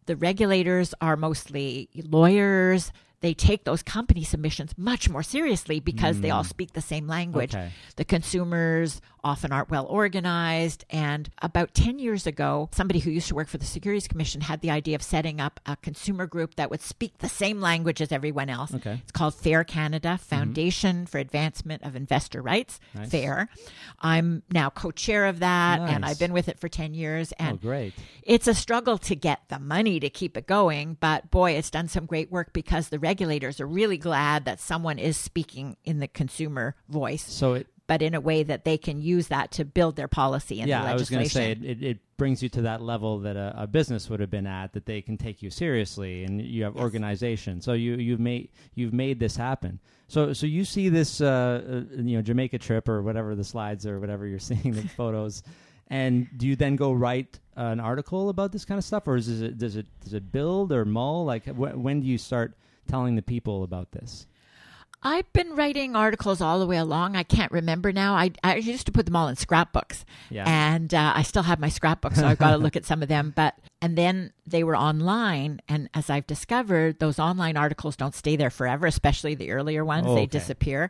[0.05, 2.91] the regulators are mostly lawyers.
[3.21, 7.53] They take those company submissions much more seriously because they all speak the same language.
[7.53, 7.59] Mm.
[7.59, 7.71] Okay.
[7.95, 10.85] The consumers often aren't well organized.
[10.89, 14.61] And about 10 years ago, somebody who used to work for the Securities Commission had
[14.61, 18.11] the idea of setting up a consumer group that would speak the same language as
[18.11, 18.73] everyone else.
[18.73, 18.99] Okay.
[19.01, 23.09] It's called FAIR Canada, Foundation for Advancement of Investor Rights, Nice.
[23.09, 23.49] FAIR.
[23.99, 27.33] I'm now co chair of that, and I've been with it for 10 years.
[27.33, 27.93] Oh, And great.
[28.23, 31.87] it's a struggle to get the money to keep it going, but boy, it's done
[31.87, 36.07] some great work because the regulators are really glad that someone is speaking in the
[36.07, 37.23] consumer voice.
[37.23, 40.59] So it but in a way that they can use that to build their policy
[40.61, 41.51] and yeah, the I was legislation.
[41.51, 44.09] going to say it, it, it brings you to that level that a, a business
[44.09, 46.81] would have been at that they can take you seriously and you have Yes.
[46.83, 47.61] organization.
[47.61, 49.79] So you you've made you've made this happen.
[50.07, 51.27] So so you see this uh,
[51.91, 55.43] uh, you know Jamaica trip or whatever the slides or whatever you're seeing the photos.
[55.87, 59.41] And do you then go write an article about this kind of stuff, or is
[59.41, 61.25] it does it does it build or mull?
[61.25, 64.25] Like wh- when do you start telling the people about this?
[65.05, 67.15] I've been writing articles all the way along.
[67.15, 68.15] I can't remember now.
[68.15, 70.45] I, I used to put them all in scrapbooks, Yeah.
[70.47, 73.07] and uh, I still have my scrapbooks, so I've got to look at some of
[73.07, 73.31] them.
[73.35, 78.35] But and then they were online, and as I've discovered, those online articles don't stay
[78.35, 80.07] there forever, especially the earlier ones.
[80.09, 80.25] Oh, They okay.
[80.39, 80.89] disappear.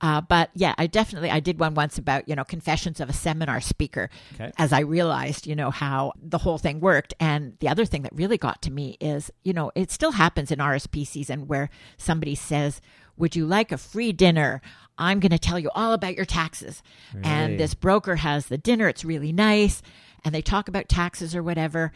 [0.00, 3.12] Uh, but yeah, I definitely I did one once about you know confessions of a
[3.12, 4.52] seminar speaker, Okay.
[4.56, 7.12] as I realized you know how the whole thing worked.
[7.18, 10.52] And the other thing that really got to me is you know it still happens
[10.52, 12.80] in RSP season where somebody says,
[13.18, 14.60] "Would you like a free dinner?"
[15.00, 16.82] I'm going to tell you all about your taxes.
[17.14, 17.24] Really?
[17.24, 18.88] And this broker has the dinner.
[18.88, 19.80] It's really nice,
[20.24, 21.92] and they talk about taxes or whatever,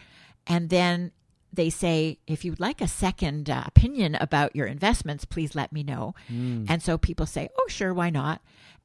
[0.46, 1.10] and then
[1.52, 5.82] they say, if you'd like a second uh, opinion about your investments, please let me
[5.82, 6.14] know.
[6.68, 8.40] And so people say, oh, sure, why not?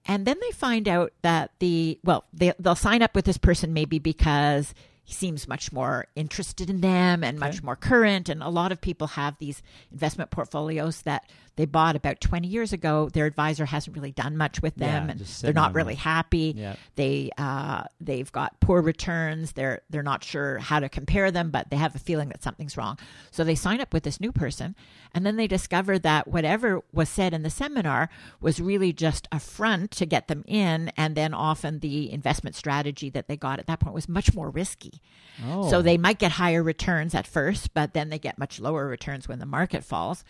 [0.05, 3.71] And then they find out that the, well, they, they'll sign up with this person
[3.71, 4.73] maybe because
[5.07, 8.27] he seems much more interested in them and much more current.
[8.27, 12.73] And a lot of people have these investment portfolios that they bought about 20 years
[12.73, 13.07] ago.
[13.07, 16.53] Their advisor hasn't really done much with them Yeah, and they're not really happy.
[16.57, 16.75] Yeah.
[16.95, 19.53] They uh, they've got poor returns.
[19.53, 22.75] They're they're not sure how to compare them, but they have a feeling that something's
[22.75, 22.99] wrong.
[23.31, 24.75] So they sign up with this new person,
[25.13, 28.09] and then they discover that whatever was said in the seminar
[28.41, 33.09] was really just a front to get them in, and then often the investment strategy
[33.09, 34.96] that they got at that point was much more risky.
[35.45, 35.69] Oh.
[35.69, 39.27] So they might get higher returns at first, but then they get much lower returns
[39.27, 40.23] when the market falls.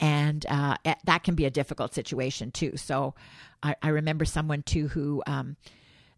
[0.00, 2.76] And uh, that can be a difficult situation too.
[2.76, 3.14] So
[3.62, 5.56] I, I remember someone too who um,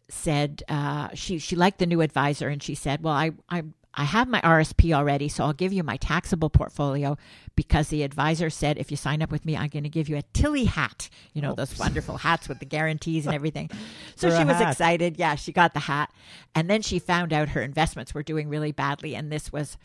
[0.09, 4.05] said uh, she, she liked the new advisor and she said, Well, I, I, I
[4.05, 7.17] have my RSP already, so I'll give you my taxable portfolio
[7.57, 10.17] because the advisor said if you sign up with me, I'm going to give you
[10.17, 11.09] a Tilley hat.
[11.33, 13.69] You know, those wonderful hats with the guarantees and everything.
[14.17, 14.73] So For she was hat.
[14.73, 15.19] excited.
[15.19, 16.13] Yeah, she got the hat.
[16.55, 19.15] And then she found out her investments were doing really badly.
[19.15, 19.79] And this was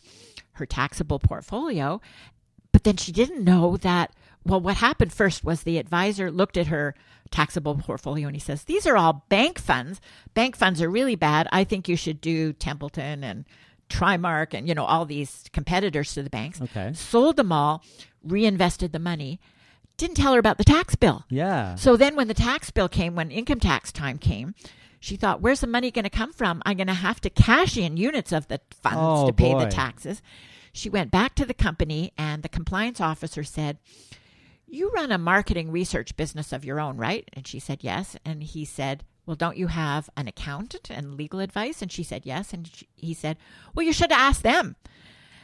[0.54, 2.02] her taxable portfolio.
[2.74, 4.12] But then she didn't know that.
[4.46, 6.96] Well, what happened first was the advisor looked at her
[7.32, 10.02] taxable portfolio and he says, These are all bank funds.
[10.34, 11.48] Bank funds are really bad.
[11.54, 13.46] I think you should do Templeton and
[13.89, 16.62] Trimark and, you know, all these competitors to the banks.
[16.62, 16.91] Okay.
[16.93, 17.84] Sold them all,
[18.24, 19.39] reinvested the money,
[19.98, 21.24] didn't tell her about the tax bill.
[21.30, 21.76] Yeah.
[21.76, 24.56] So then when the tax bill came, when income tax time came,
[25.00, 26.62] she thought, where's the money going to come from?
[26.65, 29.60] I'm going to have to cash in units of the funds Oh, to pay boy.
[29.65, 30.21] the taxes.
[30.74, 33.78] She went back to the company, and the compliance officer said,
[34.67, 37.30] You run a marketing research business of your own, right?
[37.34, 38.17] And she said, Yes.
[38.26, 41.82] And he said, Well, don't you have an accountant and legal advice?
[41.82, 42.54] And she said, Yes.
[42.54, 43.38] And she, he said,
[43.74, 44.76] Well, you should have asked them.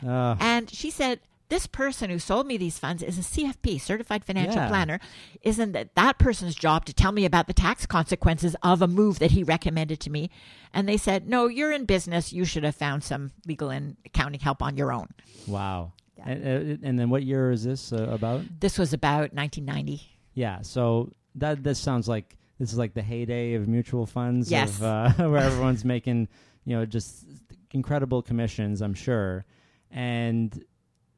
[0.05, 4.23] Uh, And she said, this person who sold me these funds is a CFP, certified
[4.23, 4.69] financial Yeah.
[4.69, 4.99] planner.
[5.41, 9.19] Isn't that that person's job to tell me about the tax consequences of a move
[9.19, 10.29] that he recommended to me?
[10.73, 12.31] And they said, no, you're in business.
[12.31, 15.09] You should have found some legal and accounting help on your own.
[15.45, 15.91] wow.
[16.17, 16.29] Yeah.
[16.29, 16.43] And,
[16.83, 18.43] uh, and then what year is this uh, about?
[18.59, 20.01] This was about 1990.
[20.33, 24.77] Yeah, so that this sounds like this is like the heyday of mutual funds, Yes.
[24.77, 26.27] of, uh, where everyone's making
[26.63, 27.25] you know just
[27.71, 29.45] incredible commissions, I'm sure,
[29.89, 30.63] and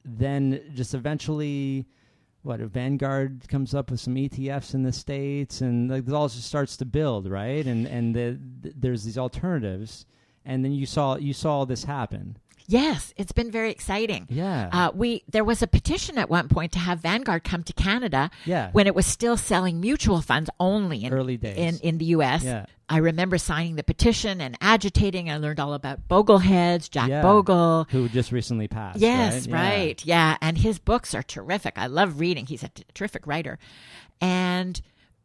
[0.06, 1.86] then just eventually,
[2.43, 6.45] what Vanguard comes up with some ETFs in the states, and like it all just
[6.47, 7.65] starts to build, right?
[7.65, 10.06] And and the, th- there's these alternatives,
[10.45, 12.38] and then you saw you saw this happen.
[12.67, 14.26] Yes, it's been very exciting.
[14.30, 17.73] Yeah, Uh, we there was a petition at one point to have Vanguard come to
[17.73, 21.58] Canada yeah, when it was still selling mutual funds only in early days.
[21.58, 22.43] in, in the U.S.
[22.43, 22.65] Yeah.
[22.89, 25.30] I remember signing the petition and agitating.
[25.30, 27.21] I learned all about Bogleheads, Jack Yeah.
[27.21, 27.88] Bogle.
[27.89, 28.99] who just recently passed.
[28.99, 29.49] Yes, right?
[29.49, 29.56] Yeah.
[29.78, 30.06] right.
[30.06, 30.38] Yeah.
[30.41, 31.73] And his books are terrific.
[31.78, 32.45] I love reading.
[32.45, 33.58] He's a t- terrific writer.
[34.21, 34.80] And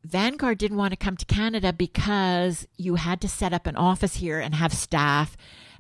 [0.05, 4.15] Vanguard didn't want to come to Canada because you had to set up an office
[4.17, 5.37] here and have staff.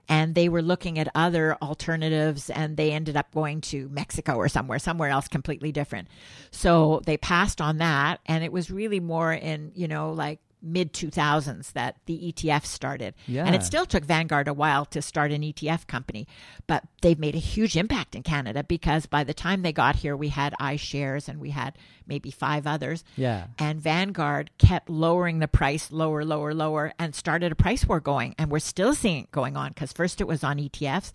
[0.08, 4.48] And they were looking at other alternatives and they ended up going to Mexico or
[4.48, 6.08] somewhere, somewhere else completely different.
[6.50, 8.20] So they passed on that.
[8.26, 13.14] And it was really more in, you know, like mid 2000s that the ETF started.
[13.26, 13.44] Yeah.
[13.44, 16.26] And it still took Vanguard a while to start an ETF company,
[16.66, 20.16] but they've made a huge impact in Canada because by the time they got here,
[20.16, 21.76] we had iShares and we had
[22.06, 23.04] maybe five others.
[23.16, 23.46] Yeah.
[23.58, 28.34] And Vanguard kept lowering the price lower, lower, lower, and started a price war going.
[28.38, 31.12] And we're still seeing it going on because first it was on ETFs,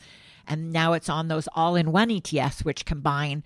[0.47, 3.43] and now it's on those all in one ETFs, which combine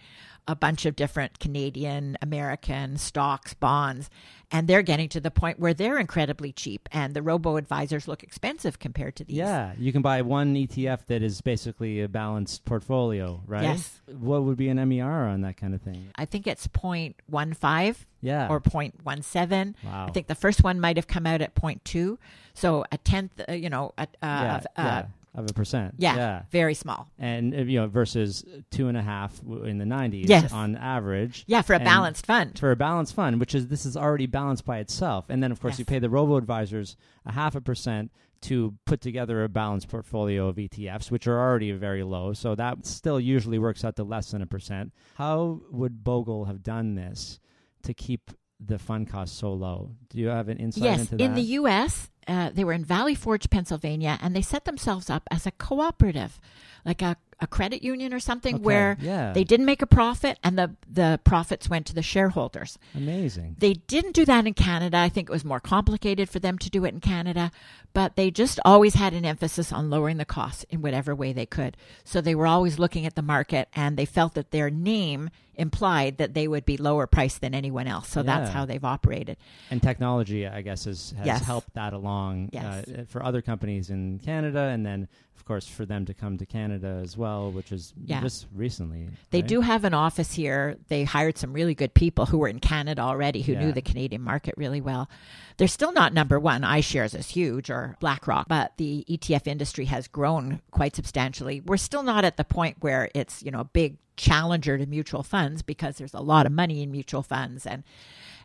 [0.47, 4.09] a bunch of different Canadian, American stocks, bonds,
[4.49, 8.23] and they're getting to the point where they're incredibly cheap, and the robo advisors look
[8.23, 9.37] expensive compared to these.
[9.37, 13.63] Yeah, you can buy one ETF that is basically a balanced portfolio, right?
[13.63, 13.99] Yes.
[14.07, 16.11] What would be an MER on that kind of thing?
[16.15, 18.47] I think it's 0.15 Yeah.
[18.49, 19.75] or 0.17.
[19.83, 20.07] wow.
[20.07, 22.17] I think the first one might have come out at 0.2,
[22.53, 25.05] so a tenth, uh, you know, a, uh, yeah, of, uh, yeah,
[25.37, 25.93] of a percent.
[25.97, 26.41] yeah, yeah.
[26.51, 27.07] very small.
[27.17, 30.51] And uh, you know, versus two and a half w- in the nineties Yes.
[30.51, 31.45] on average.
[31.47, 32.57] Yeah, for a And balanced fund.
[32.59, 35.25] for a balanced fund, which is this is already balanced by itself.
[35.29, 38.11] And then of course you pay the robo advisors a half a percent
[38.41, 42.33] to put together a balanced portfolio of ETFs, which are already very low.
[42.33, 44.91] So that still usually works out to less than a percent.
[45.15, 47.39] How would Bogle have done this
[47.83, 48.29] to keep
[48.59, 49.91] the fund cost so low?
[50.09, 51.23] Do you have an insight Yes, into that?
[51.23, 55.23] in the U.S., uh, they were in Valley Forge, Pennsylvania, and they set themselves up
[55.31, 56.41] as a cooperative,
[56.85, 59.31] like a, a credit union or something, Okay, where yeah.
[59.31, 62.77] they didn't make a profit and the, the profits went to the shareholders.
[62.95, 63.55] Amazing.
[63.59, 64.97] They didn't do that in Canada.
[64.97, 67.49] I think it was more complicated for them to do it in Canada,
[67.93, 71.45] but they just always had an emphasis on lowering the costs in whatever way they
[71.45, 71.77] could.
[72.03, 76.17] So they were always looking at the market and they felt that their name implied
[76.19, 78.09] that they would be lower priced than anyone else.
[78.09, 79.37] So that's how they've operated.
[79.71, 81.43] And technology, I guess, has, has Yes.
[81.43, 82.87] helped that along Yes.
[82.87, 86.45] uh, for other companies in Canada, and then, of course, for them to come to
[86.45, 88.21] Canada as well, which is Yeah.
[88.21, 89.07] just recently.
[89.31, 89.47] They right?
[89.47, 90.77] do have an office here.
[90.87, 93.59] They hired some really good people who were in Canada already who Yeah.
[93.65, 95.09] knew the Canadian market really well.
[95.57, 96.61] They're still not number one.
[96.61, 101.61] iShares is huge or BlackRock, but the ETF industry has grown quite substantially.
[101.61, 105.23] We're still not at the point where it's, you know, a big challenger to mutual
[105.23, 107.83] funds because there's a lot of money in mutual funds and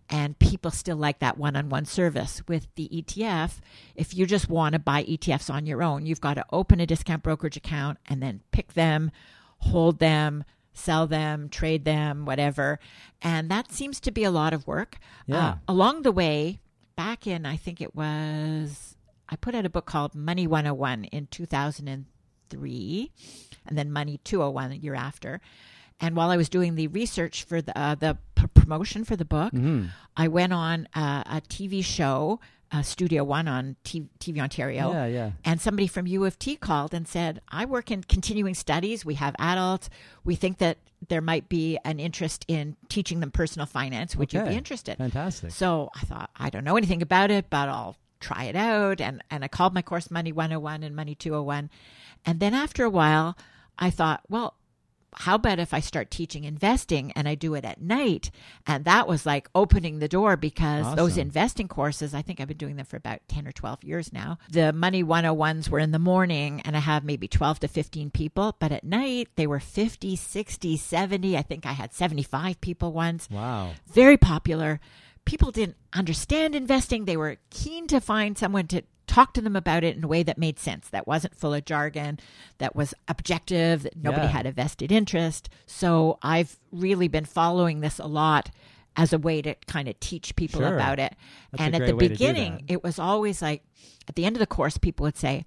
[0.09, 3.61] and people still like that one-on-one service with the ETF.
[3.95, 6.87] If you just want to buy ETFs on your own, you've got to open a
[6.87, 9.11] discount brokerage account and then pick them,
[9.59, 10.45] hold them,
[10.75, 12.79] sell them, trade them, whatever.
[13.23, 14.99] And that seems to be a lot of work.
[15.27, 15.49] Yeah.
[15.49, 16.61] Uh, along the way,
[16.97, 18.97] back in I think it was
[19.29, 23.13] I put out a book called Money 101 in 2003
[23.67, 25.41] and then Money 201 the year after.
[26.03, 29.25] And while I was doing the research for the uh, the p- promotion for the
[29.25, 29.89] book, Mhm.
[30.17, 32.41] I went on uh, a TV show,
[32.73, 34.93] uh, Studio One on T- TV Ontario.
[34.93, 35.31] Yeah, yeah.
[35.45, 39.05] And somebody from U of T called and said, I work in continuing studies.
[39.05, 39.89] We have adults.
[40.25, 40.79] We think that
[41.09, 44.15] there might be an interest in teaching them personal finance.
[44.17, 44.99] Would you be interested?
[44.99, 45.51] Fantastic.
[45.53, 49.01] So I thought, I don't know anything about it, but I'll try it out.
[49.01, 51.71] And, and I called my course Money 101 and Money 201.
[52.25, 53.37] And then after a while,
[53.79, 54.55] I thought, well,
[55.15, 58.31] how about if I start teaching investing and I do it at night?
[58.67, 62.57] And that was like opening the door because those investing courses, I think I've been
[62.57, 64.39] doing them for about 10 or 12 years now.
[64.51, 68.57] The Money 101s were in the morning and I have maybe 12 to 15 people,
[68.59, 71.37] but at night they were 50, 60, 70.
[71.37, 73.73] I think I had 75 people once Wow.
[73.93, 74.81] very popular.
[75.25, 77.05] People didn't understand investing.
[77.05, 80.23] They were keen to find someone to talk to them about it in a way
[80.23, 82.19] that made sense, that wasn't full of jargon,
[82.59, 84.33] that was objective, that nobody Yeah.
[84.33, 85.49] had a vested interest.
[85.67, 88.51] So I've really been following this a lot
[88.97, 90.75] as a way to kind of teach people Sure.
[90.75, 91.15] about it.
[91.51, 93.63] That's and at the way to do beginning, it was always like
[94.09, 95.45] at the end of the course, people would say,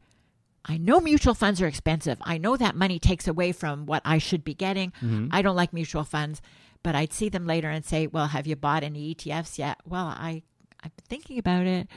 [0.68, 2.18] I know mutual funds are expensive.
[2.22, 4.92] I know that money takes away from what I should be getting.
[4.94, 5.28] Mm-hmm.
[5.32, 6.42] I don't like mutual funds.
[6.82, 9.80] But I'd see them later and say, Well, have you bought any ETFs yet?
[9.86, 10.42] Well, I,
[10.84, 11.88] I've been thinking about it.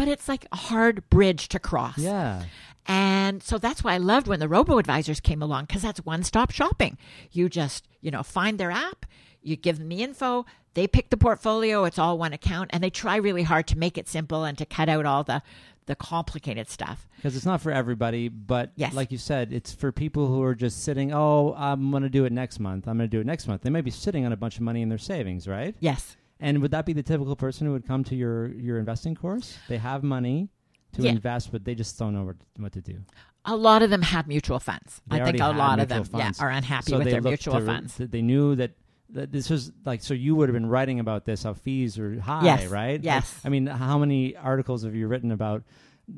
[0.00, 1.98] But it's like a hard bridge to cross.
[1.98, 2.44] Yeah.
[2.86, 6.22] And so that's why I loved when the robo advisors came along because that's one
[6.22, 6.96] stop shopping.
[7.32, 9.04] You just, you know, find their app,
[9.42, 12.88] you give them the info, they pick the portfolio, it's all one account, and they
[12.88, 15.42] try really hard to make it simple and to cut out all the
[15.84, 17.06] the complicated stuff.
[17.16, 18.94] Because it's not for everybody, but Yes.
[18.94, 22.24] like you said, it's for people who are just sitting, oh, I'm going to do
[22.24, 22.86] it next month.
[22.88, 23.62] I'm going to do it next month.
[23.62, 25.74] They might be sitting on a bunch of money in their savings, right?
[25.80, 26.16] Yes.
[26.40, 29.58] And would that be the typical person who would come to your, your investing course?
[29.68, 30.48] They have money
[30.92, 31.10] to Yeah.
[31.10, 33.00] invest, but they just don't know what, what to do.
[33.44, 35.00] A lot of them have mutual funds.
[35.06, 37.66] They I think a lot of them yeah, are unhappy so with their mutual to-
[37.66, 37.96] funds.
[37.98, 38.72] They knew that,
[39.10, 42.18] that this was like, so you would have been writing about this, how fees are
[42.20, 42.66] high, Yes.
[42.68, 43.02] right?
[43.02, 43.40] Yes.
[43.44, 45.62] I mean, how many articles have you written about,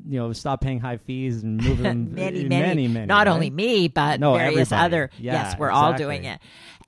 [0.07, 2.13] you know, stop paying high fees and move them?
[2.13, 3.33] many, many, many, many, Not right?
[3.33, 4.85] only me, but No, various everybody.
[4.85, 5.09] other.
[5.19, 6.39] Yeah, yes, we're all doing it,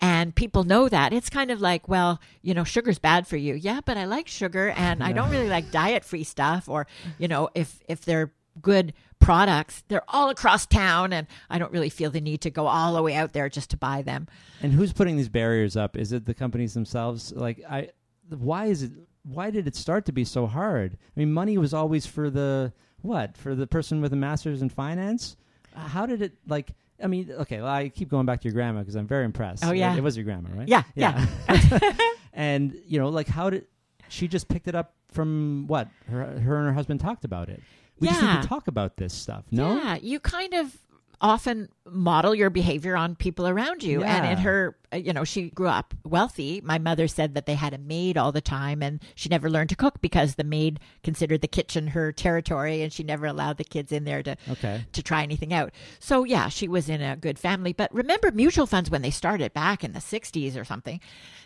[0.01, 1.13] and people know that.
[1.13, 3.53] It's kind of like, well, you know, sugar's bad for you.
[3.55, 6.67] Yeah, but I like sugar, and I don't really like diet-free stuff.
[6.69, 6.87] Or,
[7.17, 8.31] you know, if if they're
[8.61, 12.67] good products, they're all across town, and I don't really feel the need to go
[12.67, 14.27] all the way out there just to buy them.
[14.61, 15.97] And who's putting these barriers up?
[15.97, 17.33] Is it the companies themselves?
[17.35, 17.89] Like, I,
[18.29, 18.91] why is it?
[19.23, 20.97] Why did it start to be so hard?
[21.15, 22.71] I mean, money was always for the
[23.05, 23.37] what?
[23.37, 25.35] For the person with a master's in finance.
[25.75, 26.73] Uh, How did it like?
[27.03, 29.65] I mean, okay, well, I keep going back to your grandma because I'm very impressed.
[29.65, 29.95] Oh, yeah.
[29.95, 30.67] it was your grandma, right?
[30.67, 31.25] Yeah, Yeah.
[32.33, 33.65] and you know, like, how did
[34.07, 37.61] she just picked it up from what her her and her husband talked about it?
[37.99, 39.45] We just need to talk about this stuff.
[39.51, 40.77] No, Yeah, you kind of
[41.21, 44.03] often model your behavior on people around you.
[44.03, 46.61] And in her, you know, she grew up wealthy.
[46.63, 49.69] My mother said that they had a maid all the time and she never learned
[49.69, 53.63] to cook because the maid considered the kitchen her territory and she never allowed the
[53.63, 55.71] kids in there to okay, to try anything out.
[55.99, 57.73] So yeah, she was in a good family.
[57.73, 60.99] But remember mutual funds when they started back in the 60s or something,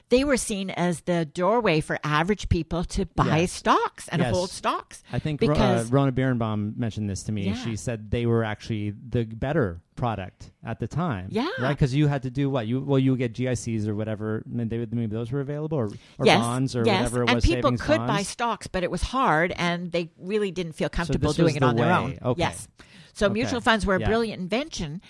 [0.10, 3.52] they were seen as the doorway for average people to buy Yes.
[3.52, 4.34] stocks and Yes.
[4.34, 5.04] hold stocks.
[5.14, 7.48] I think uh, because Rona Birenbaum mentioned this to me.
[7.48, 7.54] Yeah.
[7.54, 11.28] She said they were actually the better product at the time.
[11.30, 11.48] Yeah.
[11.60, 11.70] right.
[11.70, 14.44] Because you had to do what you well, you would get GICs or whatever.
[14.46, 15.86] I mean, they maybe those were available or,
[16.18, 17.00] or yes, bonds or yes.
[17.04, 17.46] whatever it and was.
[17.46, 21.30] people savings could buy stocks, but it was hard, and they really didn't feel comfortable
[21.30, 22.18] this doing it the on their own.
[22.22, 22.40] Okay.
[22.40, 22.68] Yes.
[23.14, 23.34] So Okay.
[23.34, 24.08] mutual funds were a Yeah.
[24.08, 25.02] brilliant invention,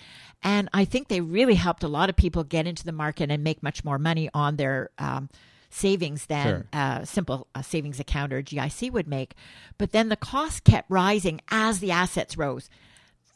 [0.42, 3.44] and I think they really helped a lot of people get into the market and
[3.44, 4.90] make much more money on their.
[4.98, 5.28] Um,
[5.72, 6.66] savings than Sure.
[6.72, 9.34] a simple uh, savings account or GIC would make.
[9.78, 12.68] But then the cost kept rising as the assets rose.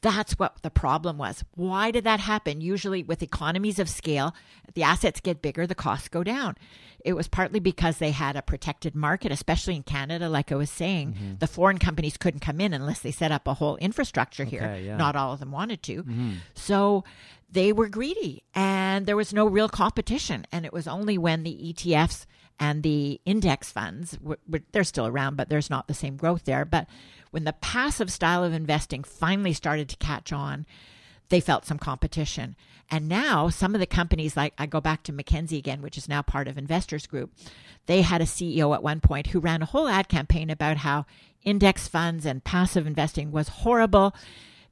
[0.05, 1.42] That's what the problem was.
[1.55, 2.61] Why did that happen?
[2.61, 4.34] Usually, with economies of scale,
[4.74, 6.57] the assets get bigger, the costs go down.
[7.05, 10.28] It was partly because they had a protected market, especially in Canada.
[10.28, 11.34] Like I was saying, Mm-hmm.
[11.38, 14.62] the foreign companies couldn't come in unless they set up a whole infrastructure here.
[14.62, 14.90] Yeah.
[14.90, 14.98] Mm-hmm.
[14.98, 16.05] Not all of them wanted to.
[16.55, 17.05] So
[17.50, 20.46] they were greedy and there was no real competition.
[20.52, 22.26] And it was only when the ETFs
[22.59, 24.18] and the index funds,
[24.72, 26.64] they're still around, but there's not the same growth there.
[26.64, 26.86] But
[27.30, 30.66] when the passive style of investing finally started to catch on,
[31.30, 32.55] they felt some competition.
[32.90, 36.09] And now some of the companies, like I go back to Mackenzie again, which is
[36.09, 37.32] now part of Investors Group,
[37.86, 41.07] they had a CEO at one point who ran a whole ad campaign about how
[41.42, 44.14] index funds and passive investing was horrible,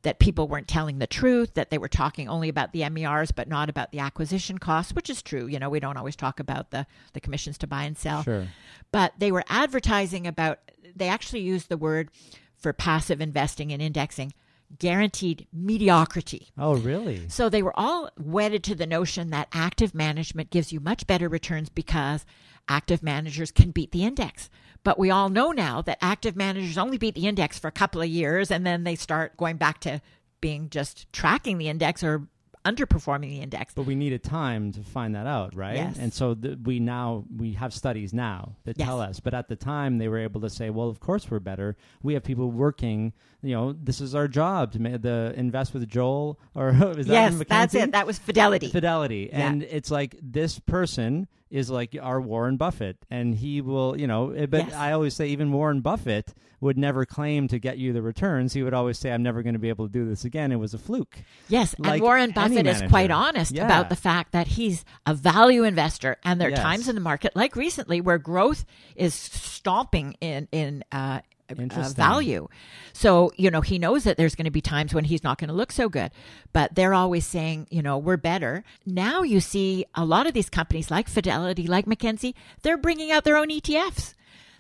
[0.03, 3.49] that people weren't telling the truth, that they were talking only about the MERs but
[3.49, 5.47] not about the acquisition costs, which is true.
[5.47, 8.49] You know, we don't always talk about the, the commissions to buy and sell Sure.
[8.91, 10.59] but they were advertising about
[10.97, 12.11] they actually used the word
[12.57, 14.33] for passive investing and indexing
[14.79, 17.29] guaranteed mediocrity Oh, really?
[17.29, 21.29] so they were all wedded to the notion that active management gives you much better
[21.29, 22.25] returns because
[22.69, 24.49] active managers can beat the index
[24.85, 28.01] but we all know now that active managers only beat the index for a couple
[28.01, 30.01] of years and then they start going back to
[30.41, 32.26] being just tracking the index or
[32.64, 35.74] underperforming the index But we needed time to find that out, right?
[35.74, 35.97] Yes.
[35.99, 38.87] And so th- we now we have studies now that Yes.
[38.87, 39.18] tell us.
[39.18, 41.76] But at the time, they were able to say, "Well, of course we're better.
[42.05, 43.14] We have people working.
[43.43, 47.12] You know, this is our job to ma- the invest with Joel or is that
[47.12, 49.30] yes that's it that was fidelity Fidelity.
[49.33, 49.49] Yeah.
[49.49, 54.31] And it's like this person is like our Warren Buffett, and he will, you know.
[54.31, 54.75] eh, But Yes.
[54.75, 58.53] I always say, even Warren Buffett would never claim to get you the returns.
[58.55, 60.51] He would always say, "I'm never going to be able to do this again.
[60.53, 63.65] It was a fluke." Yes, like and Warren Buffett is quite honest Yeah.
[63.67, 66.63] about the fact that he's a value investor, and there are Yes.
[66.63, 68.65] times in the market, like recently, where growth
[68.97, 71.21] is stomping in in uh,
[71.59, 72.49] uh, value.
[72.93, 75.49] So you know he knows that there's going to be times when he's not going
[75.49, 76.11] to look so good,
[76.53, 78.65] but they're always saying, you know, we're better.
[78.87, 83.25] Now you see a lot of these companies, like Fidelity, like Mackenzie, they're bringing out
[83.25, 84.15] their own ETFs.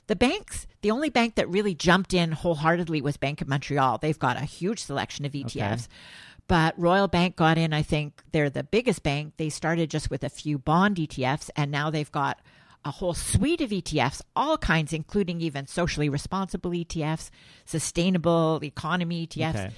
[0.08, 3.98] The banks, the only bank that really jumped in wholeheartedly was Bank of Montreal.
[3.98, 5.86] They've got a huge selection of ETFs.
[6.48, 9.34] But Royal Bank got in, I think they're the biggest bank.
[9.36, 12.40] They started just with a few bond ETFs, and now they've got
[12.84, 17.30] a whole suite of ETFs, all kinds, including even socially responsible ETFs,
[17.64, 19.50] sustainable economy ETFs.
[19.54, 19.70] Okay.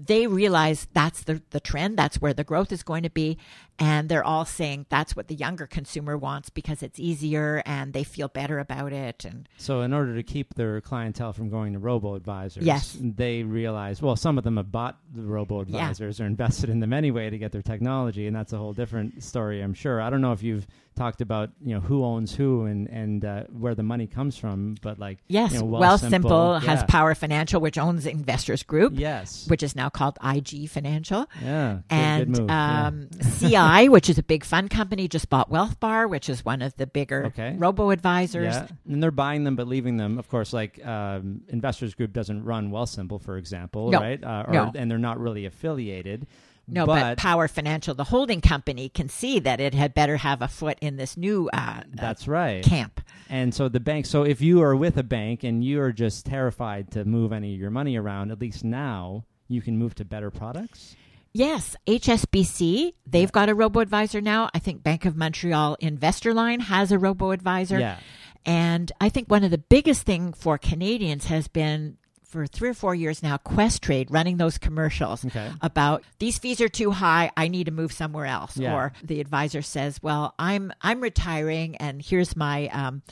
[0.00, 3.36] They realize that's the, the trend, that's where the growth is going to be.
[3.80, 8.04] And they're all saying that's what the younger consumer wants because it's easier and they
[8.04, 9.24] feel better about it.
[9.24, 12.96] And So, in order to keep their clientele from going to robo advisors, Yes.
[13.00, 14.00] they realize.
[14.00, 17.38] Well, some of them have bought the robo advisors or invested in them anyway to
[17.38, 20.00] get their technology, and that's a whole different story, I'm sure.
[20.00, 20.66] I don't know if you've
[20.98, 24.76] talked about you know who owns who and and uh, where the money comes from,
[24.82, 26.86] but like yes, you know, Wealthsimple has yeah.
[26.86, 31.26] Power Financial, which owns Investors Group, Yes, which is now called IG Financial.
[31.42, 32.48] yeah, and good move.
[32.50, 32.86] yeah.
[32.88, 36.76] um, CI, which is a big fund company, just bought WealthBar, which is one of
[36.76, 37.54] the bigger Okay.
[37.56, 38.54] robo advisors.
[38.54, 40.18] Yeah, and they're buying them but leaving them.
[40.18, 44.00] Of course, like um, Investors Group doesn't run Wealthsimple, for example, No.
[44.00, 44.22] right?
[44.22, 44.72] Uh, or, No.
[44.74, 46.26] and they're not really affiliated.
[46.68, 50.48] No, but, Power Financial, the holding company, can see that it had better have a
[50.48, 52.62] foot in this new uh, that's right.
[52.62, 53.00] camp.
[53.30, 54.06] And so the bank.
[54.06, 57.54] So if you are with a bank and you are just terrified to move any
[57.54, 60.94] of your money around, at least now you can move to better products.
[61.32, 64.50] Yes, HSBC, they've got a robo advisor now.
[64.54, 67.78] I think Bank of Montreal InvestorLine has a robo advisor.
[67.78, 67.98] Yeah.
[68.44, 71.98] And I think one of the biggest thing for Canadians has been
[72.28, 75.50] for three or four years now Questrade running those commercials Okay.
[75.62, 77.30] about these fees are too high.
[77.36, 78.56] I need to move somewhere else.
[78.56, 78.74] Yeah.
[78.74, 83.02] Or the advisor says, "Well, I'm I'm retiring, and here's my." Um,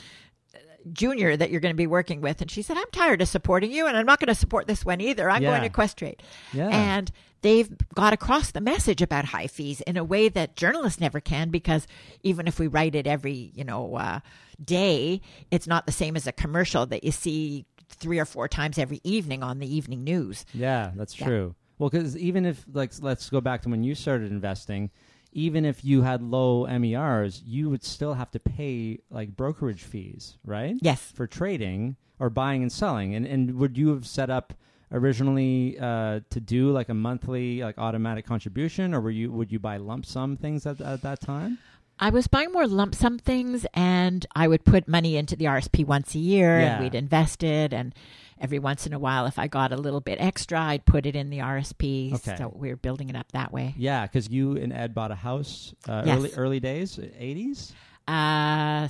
[0.92, 3.72] junior that you're going to be working with and she said i'm tired of supporting
[3.72, 5.58] you and i'm not going to support this one either i'm Yeah.
[5.58, 6.20] going to questrade
[6.52, 6.68] Yeah.
[6.68, 7.10] and
[7.42, 11.50] they've got across the message about high fees in a way that journalists never can
[11.50, 11.88] because
[12.22, 14.20] even if we write it every you know uh,
[14.64, 18.78] day it's not the same as a commercial that you see three or four times
[18.78, 21.26] every evening on the evening news Yeah, that's Yeah.
[21.26, 21.54] true.
[21.78, 24.90] Well, because even if like let's go back to when you started investing,
[25.32, 30.38] even if you had low MERs, you would still have to pay like brokerage fees,
[30.44, 30.76] right?
[30.80, 33.14] yes For trading or buying and selling.
[33.14, 34.54] And and would you have set up
[34.90, 39.58] originally uh, to do like a monthly like automatic contribution, or were you would you
[39.58, 41.58] buy lump sum things at, at that time?
[41.98, 45.84] I was buying more lump sum things, and I would put money into the RSP
[45.86, 46.74] once a year, Yeah.
[46.74, 47.72] and we'd invest it.
[47.72, 47.94] And
[48.38, 51.16] every once in a while, if I got a little bit extra, I'd put it
[51.16, 52.12] in the RSP.
[52.14, 52.36] Okay.
[52.36, 53.74] So we were building it up that way.
[53.78, 56.18] Yeah, because you and Ed bought a house uh, Yes.
[56.18, 57.72] early early days, eighties.
[58.06, 58.88] Uh,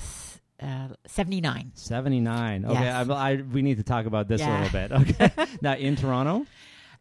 [0.61, 1.71] uh, 79.
[1.75, 2.65] 79.
[2.65, 3.09] Okay, Yes.
[3.09, 4.49] I, I, we need to talk about this Yeah.
[4.49, 5.19] a little bit.
[5.21, 5.45] Okay.
[5.61, 6.45] now, in Toronto,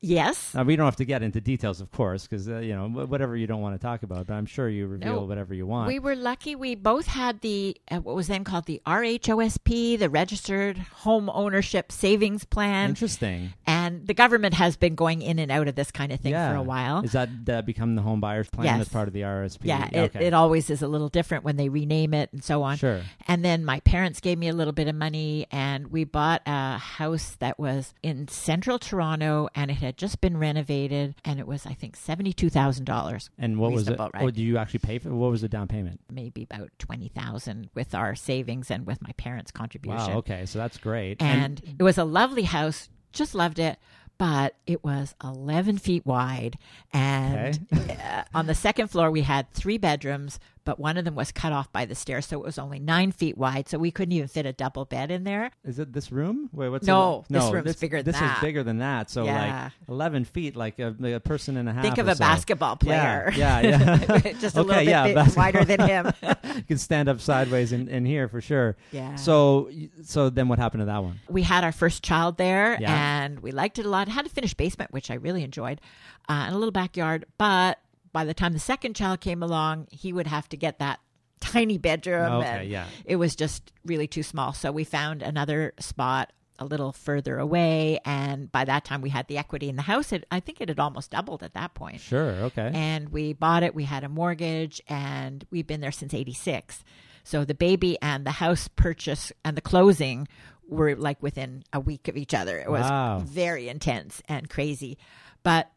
[0.01, 0.55] Yes.
[0.55, 3.09] now we don't have to get into details, of course, because, uh, you know, wh-
[3.11, 5.25] whatever you don't want to talk about, but I'm sure you reveal No.
[5.25, 5.89] whatever you want.
[5.89, 6.55] We were lucky.
[6.55, 11.91] We both had the uh, what was then called the RHOSP, the Registered Home Ownership
[11.93, 13.53] Savings Plan, Interesting.
[13.67, 16.51] and the government has been going in and out of this kind of thing yeah.
[16.51, 17.03] for a while.
[17.05, 18.81] Is that uh, become the home buyer's plan Yes.
[18.83, 19.59] as part of the RSP?
[19.63, 20.27] Yeah, it, okay.
[20.27, 22.77] it always is a little different when they rename it and so on.
[22.77, 23.03] Sure.
[23.27, 26.79] And then my parents gave me a little bit of money, and we bought a
[26.79, 31.67] house that was in central Toronto, and it had just been renovated, and it was
[31.67, 33.99] I think seventy two thousand dollars, And what was it?
[33.99, 34.11] Right?
[34.21, 36.01] Or did you actually pay for What was the down payment?
[36.11, 40.13] maybe about twenty thousand with our savings and with my parents' contribution.
[40.13, 40.47] Wow, okay.
[40.47, 41.21] So that's great.
[41.23, 43.79] And it was a lovely house, just loved it.
[44.19, 46.57] But it was 11 feet wide.
[46.91, 47.67] And
[48.03, 51.53] uh, on the second floor, we had three bedrooms, but one of them was cut
[51.55, 52.27] off by the stairs.
[52.27, 53.69] So it was only nine feet wide.
[53.71, 55.51] So we couldn't even fit a double bed in there.
[55.65, 56.51] Is it this room?
[56.53, 58.37] Wait, what's No, the, this no, room's this, bigger than This that.
[58.37, 59.09] is bigger than that.
[59.09, 59.63] So Yeah.
[59.65, 61.83] like eleven feet, like a, a person and a half.
[61.83, 62.19] Think of a so.
[62.19, 63.33] basketball player.
[63.35, 63.61] Yeah, yeah,
[64.25, 64.33] yeah.
[64.35, 66.13] just a Okay, little bit yeah, bit wider than him.
[66.57, 68.77] you can stand up sideways in, in here for sure.
[68.93, 69.15] Yeah.
[69.15, 69.71] So
[70.03, 71.21] so then what happened to that one?
[71.29, 73.23] we had our first child there Yeah.
[73.23, 74.09] and we liked it a lot.
[74.09, 75.81] It had a finished basement, which I really enjoyed,
[76.29, 77.25] uh, and a little backyard.
[77.39, 77.79] But
[78.17, 81.01] by the time the second child came along, he would have to get that
[81.41, 82.33] tiny bedroom.
[82.41, 82.87] Okay, and yeah.
[83.05, 84.55] It was just really too small.
[84.55, 87.99] So we found another spot a little further away.
[88.07, 90.13] And by that time, we had the equity in the house.
[90.13, 92.01] It, I think it had almost doubled at that point.
[92.01, 92.31] Sure.
[92.49, 92.71] Okay.
[92.73, 93.75] And we bought it.
[93.75, 96.83] We had a mortgage, and we've been there since '86.
[97.23, 100.27] So the baby and the house purchase and the closing
[100.69, 102.59] were like within a week of each other.
[102.59, 103.19] It was Wow.
[103.19, 104.97] very intense and crazy.
[105.43, 105.71] But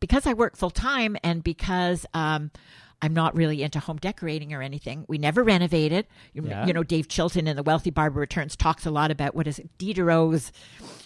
[0.00, 2.50] because I work full time and because um,
[3.02, 6.06] I'm not really into home decorating or anything, we never renovated.
[6.32, 6.66] You, Yeah.
[6.66, 9.58] you know, Dave Chilton in The Wealthy Barber Returns talks a lot about what is
[9.58, 10.50] it, Diderot's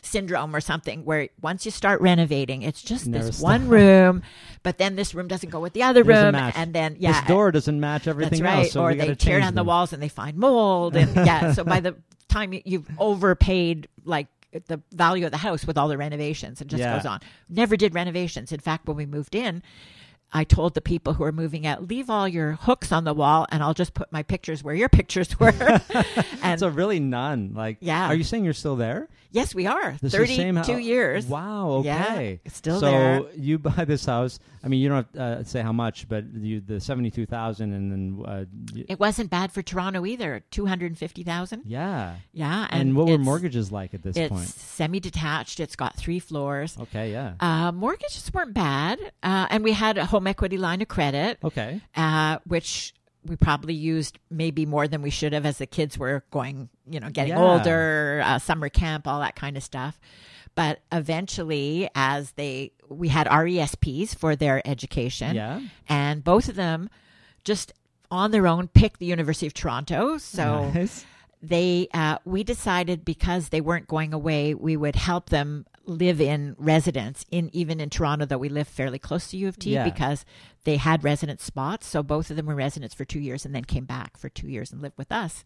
[0.03, 3.45] syndrome or something, where once you start renovating, it's just Never this stop.
[3.45, 4.23] one room,
[4.63, 7.51] but then this room doesn't go with the other room, and then yeah, this door
[7.51, 8.59] doesn't match everything right.
[8.61, 11.53] else, so or they tear down the walls and they find mold, and yeah.
[11.53, 11.97] So by the
[12.29, 14.29] time you- you've overpaid, like
[14.67, 16.97] the value of the house with all the renovations, it just Yeah.
[16.97, 17.21] goes on.
[17.49, 18.53] Never did renovations.
[18.53, 19.63] In fact, when we moved in.
[20.33, 23.47] I told the people who are moving out, leave all your hooks on the wall,
[23.51, 25.53] and I'll just put my pictures where your pictures were.
[26.43, 27.53] and So really none.
[27.53, 28.07] Like, Yeah.
[28.07, 29.09] Are you saying you're still there?
[29.31, 29.93] Yes, we are.
[30.01, 31.27] This is the same Thirty-two years.
[31.27, 31.69] Wow.
[31.81, 32.41] Okay.
[32.45, 33.19] it's still so there.
[33.21, 34.39] So you buy this house.
[34.63, 37.27] I mean, you don't have to uh, say how much, but you the seventy two
[37.27, 40.43] thousand, and then uh, y- It wasn't bad for Toronto either.
[40.51, 41.63] Two hundred and fifty thousand.
[41.67, 42.17] yeah.
[42.33, 44.49] Yeah, And, and, what were mortgages like at this It's point?
[44.49, 45.61] semi-detached.
[45.61, 46.77] It's got three floors.
[46.81, 47.13] Okay.
[47.13, 47.35] Yeah.
[47.41, 51.81] Uh, mortgages weren't bad, uh, and we had a home equity line of credit, okay.
[51.97, 56.25] uh, which we probably used maybe more than we should have as the kids were
[56.31, 57.43] going, you know, getting Yeah.
[57.43, 59.99] older, uh, summer camp, all that kind of stuff.
[60.55, 65.61] But eventually, as they, we had RESPs for their education, Yeah.
[65.89, 66.91] and both of them
[67.45, 67.73] just
[68.11, 70.19] on their own picked the University of Toronto.
[70.19, 71.05] So Nice.
[71.41, 76.55] they uh, we decided because they weren't going away we would help them live in
[76.59, 79.83] residence in even in toronto though we live fairly close to u of t Yeah.
[79.83, 80.25] because
[80.65, 83.65] they had residence spots so both of them were residents for two years and then
[83.65, 85.43] came back for two years and lived with us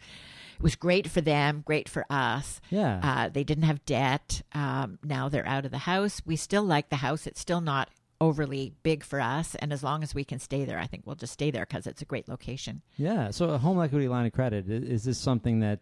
[0.64, 2.98] was great for them great for us Yeah.
[3.02, 6.88] uh, they didn't have debt um, now they're out of the house we still like
[6.88, 7.88] the house it's still not
[8.20, 11.16] overly big for us and as long as we can stay there i think we'll
[11.16, 13.30] just stay there because it's a great location yeah.
[13.30, 15.80] So a home equity line of credit is this something that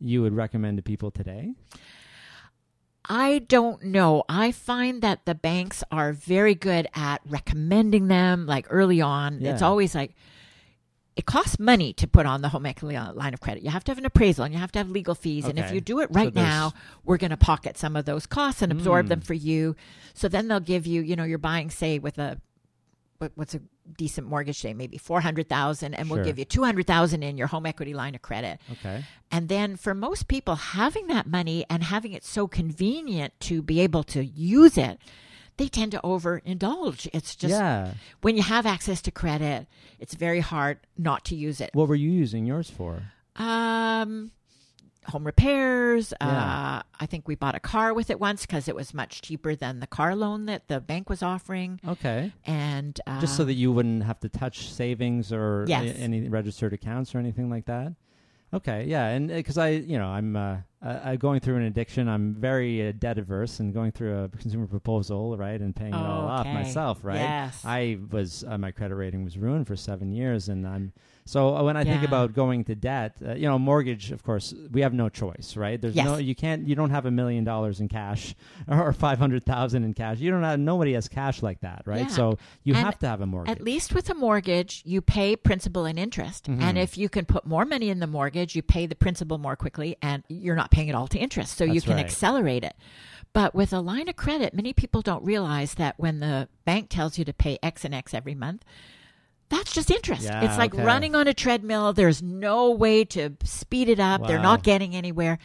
[0.00, 1.54] you would recommend to people today?
[3.10, 4.24] I don't know.
[4.28, 9.42] I find that the banks are very good at recommending them like early on.
[9.42, 10.14] It's always like
[11.18, 13.62] it costs money to put on the home equity line of credit.
[13.64, 15.46] You have to have an appraisal and you have to have legal fees.
[15.46, 16.72] And if you do it right there's- now,
[17.04, 19.08] we're going to pocket some of those costs and absorb Mm.
[19.10, 19.74] them for you.
[20.14, 22.40] So then they'll give you, you know, you're buying, say, with a
[23.34, 23.60] what's a
[23.96, 28.14] decent mortgage say maybe 400,000 and we'll give you 200,000 in your home equity line
[28.14, 28.60] of credit.
[28.70, 29.02] Okay.
[29.32, 33.80] And then for most people, having that money and having it so convenient to be
[33.80, 35.00] able to use it,
[35.58, 37.08] they tend to overindulge.
[37.12, 37.92] It's just yeah.
[38.22, 39.66] when you have access to credit,
[39.98, 41.70] it's very hard not to use it.
[41.74, 43.02] What were you using yours for?
[43.36, 44.30] Um,
[45.06, 46.12] home repairs.
[46.20, 46.28] Yeah.
[46.28, 49.54] Uh, I think we bought a car with it once because it was much cheaper
[49.54, 51.80] than the car loan that the bank was offering.
[51.86, 52.32] Okay.
[52.46, 55.96] And uh, Just so that you wouldn't have to touch savings or Yes.
[55.98, 57.94] any registered accounts or anything like that.
[58.52, 62.08] Okay, yeah, and because I, you know, I'm uh, uh, I'm going through an addiction.
[62.08, 65.96] I'm very uh, debt averse and going through a consumer proposal, right, and paying it
[65.96, 67.16] all off myself, right.
[67.16, 67.62] Yes.
[67.64, 70.92] I was uh, my credit rating was ruined for seven years, and I'm
[71.28, 74.54] so uh, when I think about going to debt, uh, you know, mortgage, of course,
[74.72, 75.78] we have no choice, right?
[75.78, 76.06] There's Yes.
[76.06, 78.34] no, you can't, you don't have a million dollars in cash
[78.66, 80.20] or five hundred thousand in cash.
[80.20, 82.00] You don't have nobody has cash like that, right?
[82.00, 82.06] Yeah.
[82.06, 83.54] So you And have to have a mortgage.
[83.54, 86.46] At least with a mortgage, you pay principal and interest.
[86.46, 86.62] Mhm.
[86.62, 89.54] And if you can put more money in the mortgage, you pay the principal more
[89.54, 91.58] quickly and you're not paying it all to interest.
[91.58, 92.06] So you can right.
[92.06, 92.74] accelerate it.
[93.34, 97.18] But with a line of credit, many people don't realize that when the bank tells
[97.18, 98.64] you to pay X and X every month,
[99.48, 100.24] that's just interest.
[100.24, 100.84] Yeah, it's like okay.
[100.84, 101.92] running on a treadmill.
[101.92, 104.26] There's no way to speed it up.
[104.26, 105.38] They're not getting anywhere.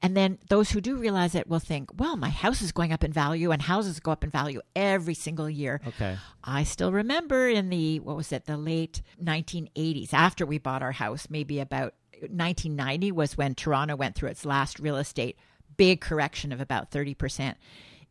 [0.00, 3.02] And then those who do realize it will think, well, my house is going up
[3.02, 5.80] in value, and houses go up in value every single year.
[5.86, 6.18] okay.
[6.44, 10.92] I still remember in the what was it the late 1980s after we bought our
[10.92, 15.36] house maybe about 1990 was when Toronto went through its last real estate
[15.76, 17.54] big correction of about 30%.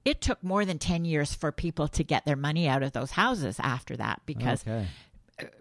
[0.06, 3.12] It took more than 10 years for people to get their money out of those
[3.12, 4.88] houses after that because okay.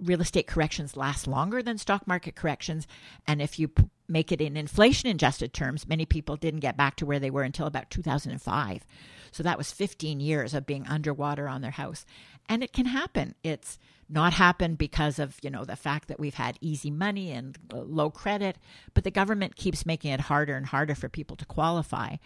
[0.01, 2.87] Real estate corrections last longer than stock market corrections.
[3.27, 6.97] And if you p- make it in inflation adjusted terms, many people didn't get back
[6.97, 8.87] to where they were until about 2005.
[9.33, 12.07] So that was 15 years of being underwater on their house.
[12.49, 13.35] And it can happen.
[13.43, 13.79] It's
[14.09, 18.09] not happened because of, you know, the fact that we've had easy money and low
[18.09, 18.57] credit,
[18.95, 22.17] but the government keeps making it harder and harder for people to qualify.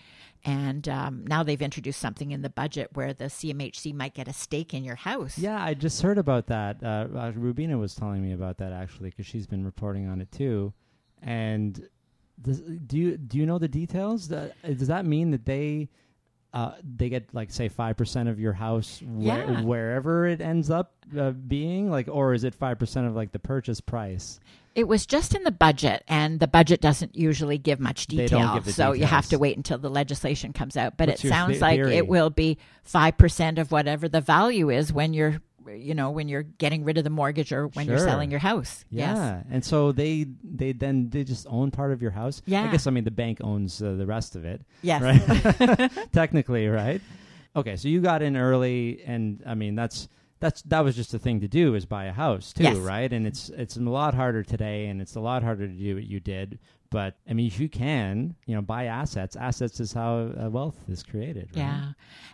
[0.45, 4.33] And um, now they've introduced something in the budget where the CMHC might get a
[4.33, 5.39] stake in your house.
[5.39, 6.83] Yeah, I just heard about that.
[6.83, 10.31] Uh, uh, Rubina was telling me about that actually because she's been reporting on it
[10.31, 10.73] too.
[11.23, 11.89] And
[12.41, 14.29] does, do you do you know the details?
[14.29, 15.89] That, does that mean that they
[16.53, 19.61] uh, they get like say five percent of your house wh- Yeah.
[19.63, 23.39] wherever it ends up uh, being like, or is it five percent of like the
[23.39, 24.41] purchase price?
[24.77, 28.55] It was just in the budget, and the budget doesn't usually give much detail.
[28.55, 30.97] give so you have to wait until the legislation comes out.
[30.97, 32.57] But What's it sounds the- like it will be
[32.89, 37.05] 5% of whatever the value is when you're you know when you're getting rid of
[37.05, 41.11] the mortgage or when you're selling your house Yeah, yes and so they they then
[41.11, 42.43] they just own part of your house.
[42.47, 44.63] yeah I guess I mean the bank owns uh, the rest of it.
[44.83, 45.91] yes right?
[46.13, 47.01] Technically, right?
[47.57, 50.09] Okay, so you got in early, and I mean that's
[50.39, 52.77] that's that was just a thing to do is buy a house too, Yes.
[52.79, 53.13] right?
[53.13, 56.05] And it's it's a lot harder today, and it's a lot harder to do what
[56.05, 56.59] you did.
[56.91, 59.37] But I mean, if you can, you know, buy assets.
[59.37, 61.51] Assets is how uh, wealth is created.
[61.55, 61.63] Right?
[61.63, 61.93] Yeah.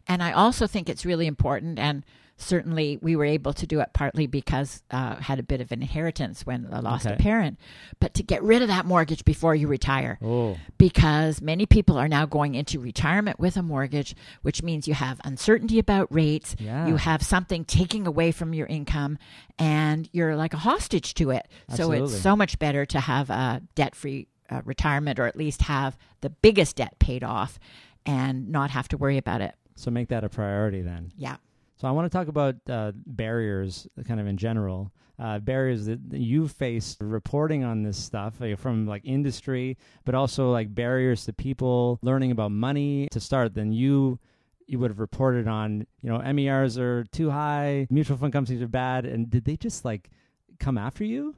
[0.09, 1.79] And I also think it's really important.
[1.79, 2.05] And
[2.39, 5.81] certainly we were able to do it partly because uh, had a bit of an
[5.83, 7.15] inheritance when I lost Okay.
[7.15, 7.59] a parent,
[7.99, 10.19] but to get rid of that mortgage before you retire.
[10.23, 14.95] Oh, Because many people are now going into retirement with a mortgage, which means you
[14.95, 16.55] have uncertainty about rates.
[16.59, 16.87] Yeah.
[16.87, 19.19] You have something taking away from your income,
[19.59, 21.47] and you're like a hostage to it.
[21.71, 21.99] Absolutely.
[22.09, 25.63] So it's so much better to have a debt free uh, retirement or at least
[25.63, 27.59] have the biggest debt paid off
[28.05, 29.55] and not have to worry about it.
[29.75, 31.11] so make that a priority then.
[31.17, 31.37] Yeah.
[31.77, 34.93] So I want to talk about uh, barriers, kind of in general.
[35.19, 40.53] Uh, barriers that that you faced reporting on this stuff from like industry, but also
[40.53, 43.55] like barriers to people learning about money to start.
[43.55, 44.19] Then you
[44.67, 48.69] you would have reported on, you know, MERs are too high, mutual fund companies are
[48.69, 50.11] bad, and did they just like
[50.59, 51.35] come after you?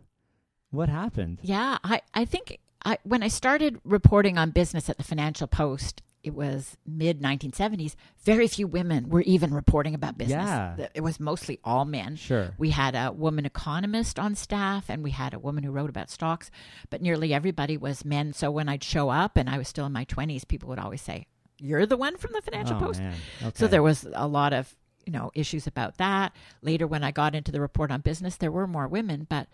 [0.70, 1.38] What happened?
[1.42, 6.02] Yeah, I, I think I, when I started reporting on business at the Financial Post,
[6.22, 7.94] it was mid 1970s.
[8.24, 10.46] Very few women were even reporting about business.
[10.46, 10.88] Yeah.
[10.94, 12.16] It was mostly all men.
[12.16, 12.54] Sure.
[12.58, 16.10] We had a woman economist on staff and we had a woman who wrote about
[16.10, 16.50] stocks,
[16.90, 18.32] but nearly everybody was men.
[18.32, 21.02] So when I'd show up and I was still in my 20s, people would always
[21.02, 21.26] say,
[21.58, 23.00] You're the one from the Financial oh, Post?
[23.00, 23.52] Okay.
[23.54, 24.74] So there was a lot of
[25.06, 26.34] you know issues about that.
[26.60, 29.48] Later, when I got into the report on business, there were more women, but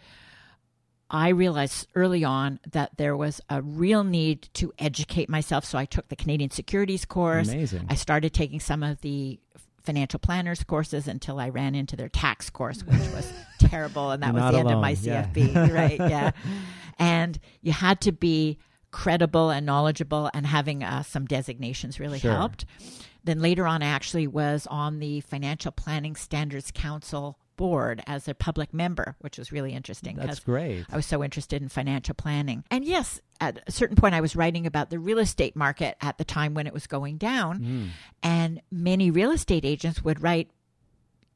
[1.14, 5.64] I realized early on that there was a real need to educate myself.
[5.64, 7.48] So I took the Canadian Securities course.
[7.48, 7.86] Amazing.
[7.88, 9.38] I started taking some of the
[9.84, 14.10] financial planners courses until I ran into their tax course, which was terrible.
[14.10, 15.26] And that You're was the end of my alone, yeah.
[15.32, 15.72] CFP.
[15.72, 15.98] right.
[16.00, 16.30] Yeah.
[16.98, 18.58] And you had to be
[18.92, 22.30] credible and knowledgeable, and having uh, some designations really Sure.
[22.32, 22.64] helped.
[23.24, 28.34] Then later on, I actually was on the Financial Planning Standards Council board as a
[28.34, 30.84] public member, which was really interesting That's great.
[30.90, 32.64] I was so interested in financial planning.
[32.70, 36.18] And yes, at a certain point, I was writing about the real estate market at
[36.18, 37.60] the time when it was going down.
[37.60, 37.88] Mm.
[38.22, 40.50] And many real estate agents would write,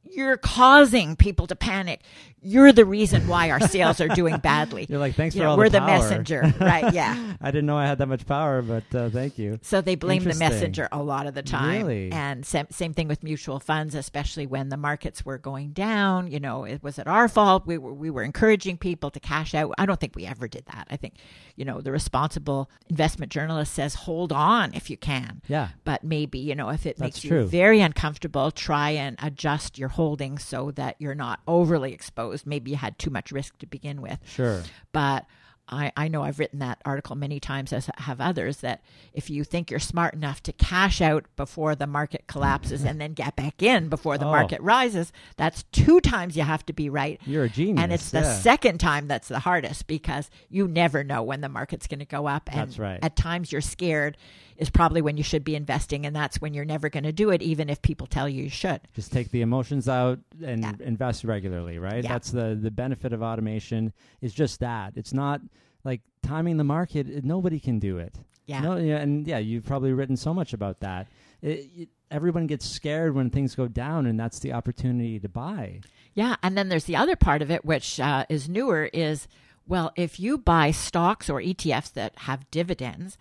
[0.02, 2.02] You're causing people to panic.
[2.40, 4.86] You're the reason why our sales are doing badly.
[4.88, 6.54] You're like, thanks You for know, all we're the the messenger.
[6.60, 6.92] Right.
[6.98, 7.34] Yeah.
[7.40, 9.58] I didn't know I had that much power, but uh, thank you.
[9.62, 11.86] So they blame the messenger a lot of the time.
[11.86, 12.10] Really?
[12.12, 16.30] And same, same thing with mutual funds, especially when the markets were going down.
[16.30, 17.66] You know, it was it our fault.
[17.66, 19.74] We were we were encouraging people to cash out.
[19.78, 20.88] I don't think we ever did that.
[20.90, 21.14] I think,
[21.56, 25.42] you know, the responsible investment journalist says hold on if you can.
[25.48, 25.68] Yeah.
[25.84, 27.42] But maybe, you know, if it That's makes true.
[27.42, 32.27] you very uncomfortable, try and adjust your holdings so that you're not overly exposed.
[32.46, 34.62] Maybe you had too much risk to begin with Sure.
[34.92, 35.26] but
[35.70, 38.80] I, I know I've written that article many times, as have others, that
[39.12, 43.12] if you think you're smart enough to cash out before the market collapses and then
[43.12, 44.30] get back in before the Oh.
[44.30, 47.20] market rises, that's two times you have to be right.
[47.26, 47.82] You're a genius.
[47.84, 48.38] And it's the yeah.
[48.38, 52.26] second time that's the hardest because you never know when the market's going to go
[52.26, 52.48] up.
[52.50, 52.98] And That's right.
[53.02, 54.16] at times you're scared
[54.58, 57.30] is probably when you should be investing, and that's when you're never going to do
[57.30, 58.80] it, even if people tell you you should.
[58.94, 60.72] Just take the emotions out and Yeah.
[60.80, 62.02] invest regularly, right?
[62.04, 62.12] Yeah.
[62.12, 64.92] That's the the benefit of automation is just that.
[64.96, 65.40] It's not
[65.84, 67.24] like timing the market.
[67.24, 68.16] Nobody can do it.
[68.46, 68.60] Yeah.
[68.60, 71.06] No, yeah, and yeah, you've probably written so much about that.
[71.42, 75.80] It, it, everyone gets scared when things go down, and that's the opportunity to buy.
[76.14, 79.28] Yeah, and then there's the other part of it, which uh, is newer, is
[79.68, 83.18] well, if you buy stocks or ETFs that have dividends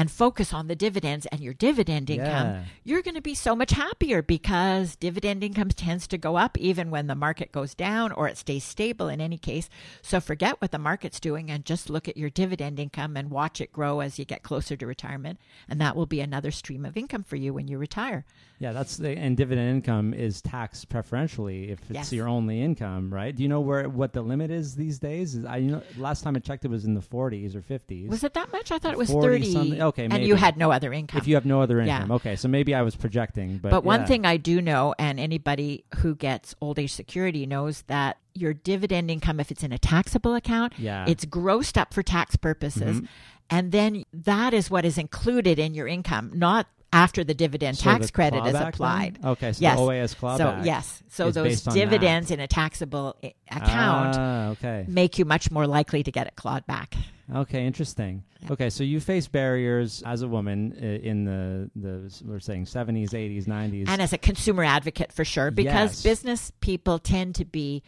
[0.00, 2.64] and focus on the dividends and your dividend income, Yeah.
[2.84, 6.90] you're going to be so much happier because dividend income tends to go up even
[6.90, 9.68] when the market goes down or it stays stable in any case.
[10.00, 13.60] So forget what the market's doing and just look at your dividend income and watch
[13.60, 15.38] it grow as you get closer to retirement.
[15.68, 18.24] And that will be another stream of income for you when you retire.
[18.58, 22.12] Yeah, that's the and dividend income is taxed preferentially if it's Yes.
[22.12, 23.34] your only income, right?
[23.34, 25.34] Do you know where what the limit is these days?
[25.34, 28.08] Is I you know last time I checked it was in the 40s or 50s.
[28.08, 28.70] Was it that much?
[28.70, 29.52] I thought it was 30.
[29.52, 29.80] something.
[29.82, 31.18] Oh, Okay, and you had no other income.
[31.18, 31.96] if you have no other Yeah.
[31.98, 32.12] income.
[32.12, 34.06] Okay, so maybe I was projecting, but But, one yeah.
[34.06, 39.10] thing I do know, and anybody who gets old age security knows that your dividend
[39.10, 41.04] income, if it's in a taxable account, Yeah.
[41.08, 43.00] it's grossed up for tax purposes.
[43.00, 43.08] Mhm.
[43.50, 47.84] And then that is what is included in your income, not after the dividend So
[47.84, 49.18] tax the credit is applied.
[49.22, 49.30] then?
[49.32, 49.78] Okay, so Yes.
[49.78, 50.36] OAS clawback.
[50.38, 51.02] So, yes.
[51.08, 51.74] So those that.
[51.74, 53.16] dividends in a taxable
[53.50, 54.84] account Ah, okay.
[54.88, 56.94] make you much more likely to get it clawed back.
[57.32, 58.24] Okay, interesting.
[58.42, 58.52] Yeah.
[58.52, 63.44] Okay, so you face barriers as a woman in the the we're saying 70s, 80s,
[63.46, 63.88] 90s.
[63.88, 66.02] and as a consumer advocate for sure because Yes.
[66.02, 67.84] business people tend to be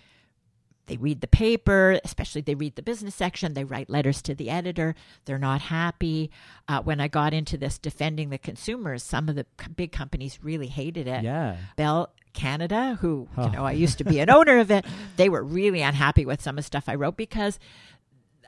[0.86, 4.50] they read the paper especially they read the business section they write letters to the
[4.50, 6.30] editor they're not happy
[6.68, 10.66] uh, when i got into this defending the consumers some of the big companies really
[10.68, 11.56] hated it yeah.
[11.76, 13.44] bell canada who Oh.
[13.46, 14.84] you know i used to be an owner of it
[15.16, 17.58] they were really unhappy with some of the stuff i wrote because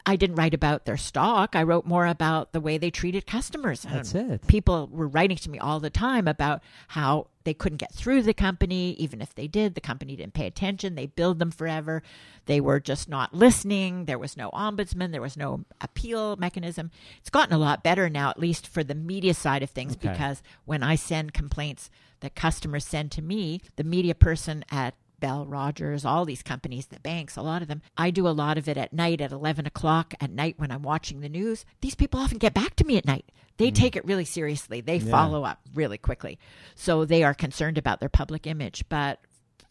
[0.07, 1.57] I didn't write about their stock.
[1.57, 3.87] I wrote more about the way they treated customers.
[3.91, 4.47] That's it.
[4.47, 8.35] people were writing to me all the time about how they couldn't get through the
[8.35, 8.93] company.
[8.93, 10.95] Even if they did, the company didn't pay attention.
[10.95, 12.03] They billed them forever.
[12.47, 14.07] They were just not listening.
[14.07, 15.13] There was no ombudsman.
[15.13, 16.91] There was no appeal mechanism.
[17.21, 20.09] It's gotten a lot better now, at least for the media side of things, Okay.
[20.11, 21.91] because when I send complaints
[22.21, 27.01] that customers send to me, the media person at Bell, Rogers, all these companies, the
[27.01, 27.81] banks, a lot of them.
[27.97, 30.83] I do a lot of it at night at 11 o'clock at night when I'm
[30.83, 31.65] watching the news.
[31.81, 33.31] These people often get back to me at night.
[33.57, 34.81] They take it really seriously.
[34.81, 35.11] They Yeah.
[35.11, 36.39] follow up really quickly.
[36.75, 38.85] So they are concerned about their public image.
[38.89, 39.21] But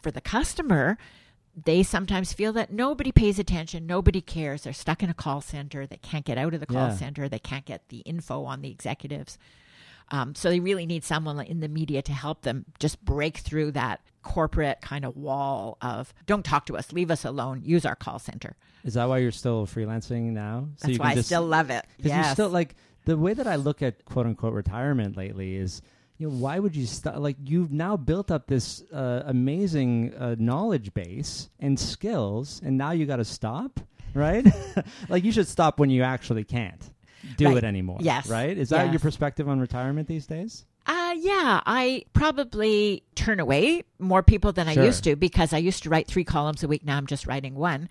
[0.02, 0.98] for the customer,
[1.66, 4.64] they sometimes feel that nobody pays attention, nobody cares.
[4.64, 5.86] They're stuck in a call center.
[5.86, 6.96] They can't get out of the call Yeah.
[6.96, 7.28] center.
[7.30, 9.38] They can't get the info on the executives.
[10.10, 13.72] Um, so they really need someone in the media to help them just break through
[13.72, 17.96] that corporate kind of wall of don't talk to us, leave us alone, use our
[17.96, 18.56] call center.
[18.84, 20.68] Is that why you're still freelancing now?
[20.78, 21.86] So That's you why I still love it.
[21.98, 22.28] 'cause Yes.
[22.28, 22.76] you still like
[23.06, 25.82] the way that I look at quote unquote retirement lately is
[26.18, 30.36] you know why would you stop like you've now built up this uh, amazing uh,
[30.40, 33.80] knowledge base and skills and now you got to stop
[34.14, 34.46] right
[35.10, 36.92] like you should stop when you actually can't
[37.38, 37.58] do Right.
[37.58, 38.28] it anymore Yes.
[38.30, 38.94] right is that Yes.
[38.94, 44.68] your perspective on retirement these days Uh, yeah, I probably turn away more people than
[44.68, 44.84] Sure.
[44.84, 46.84] I used to because I used to write three columns a week.
[46.84, 47.88] Now I'm just writing one.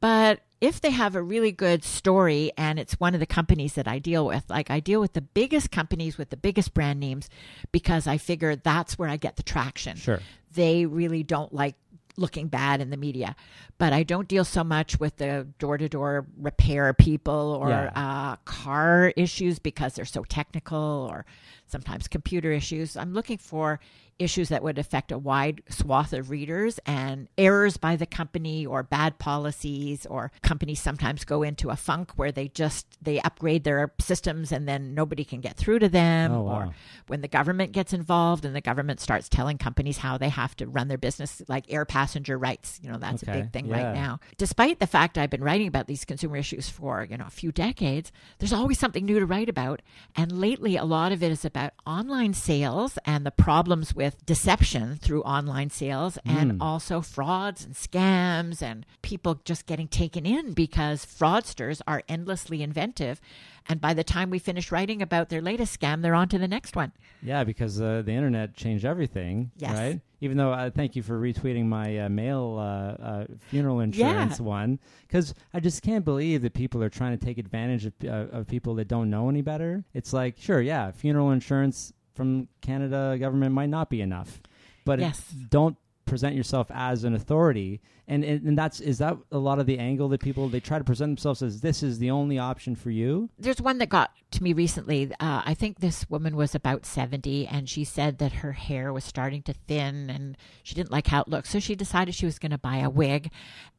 [0.00, 3.86] But if they have a really good story and it's one of the companies that
[3.86, 7.28] I deal with, like I deal with the biggest companies with the biggest brand names
[7.72, 9.96] because I figure that's where I get the traction.
[9.96, 10.20] Sure.
[10.54, 11.74] They really don't like
[12.18, 13.36] looking bad in the media.
[13.76, 17.90] But I don't deal so much with the door to door repair people or Yeah.
[17.94, 20.78] uh, car issues because they're so technical
[21.10, 21.26] or
[21.66, 22.96] sometimes computer issues.
[22.96, 23.80] I'm looking for
[24.18, 28.82] issues that would affect a wide swath of readers and errors by the company or
[28.82, 33.92] bad policies or companies sometimes go into a funk where they just they upgrade their
[34.00, 36.52] systems and then nobody can get through to them Oh, wow.
[36.68, 36.74] or
[37.08, 40.66] when the government gets involved and the government starts telling companies how they have to
[40.66, 43.82] run their business like air passenger rights you know that's Okay, a big thing yeah.
[43.84, 47.26] right now despite the fact i've been writing about these consumer issues for you know
[47.26, 49.82] a few decades there's always something new to write about
[50.16, 51.55] and lately a lot of it is about
[51.86, 56.56] online sales and the problems with deception through online sales and Mm.
[56.60, 63.20] also frauds and scams and people just getting taken in because fraudsters are endlessly inventive
[63.68, 66.48] and by the time we finish writing about their latest scam they're on to the
[66.48, 66.92] next one
[67.22, 69.72] Yeah, because uh, the internet changed everything, Yes.
[69.72, 70.00] right?
[70.20, 74.78] Even though uh, thank you for retweeting my uh, mail uh, uh, funeral insurance one,
[75.06, 78.08] because I just can't believe that people are trying to take advantage of, uh,
[78.38, 79.84] of people that don't know any better.
[79.92, 84.40] It's like, sure, yeah, funeral insurance from Canada government might not be enough,
[84.86, 85.20] but Yes.
[85.50, 87.80] don't present yourself as an authority.
[88.08, 90.78] And, and and that's is that a lot of the angle that people they try
[90.78, 93.30] to present themselves as this is the only option for you.
[93.36, 95.10] there's one that got to me recently.
[95.18, 99.02] Uh, I think this woman was about 70 and she said that her hair was
[99.02, 101.48] starting to thin and she didn't like how it looked.
[101.48, 103.30] So she decided she was going to buy a wig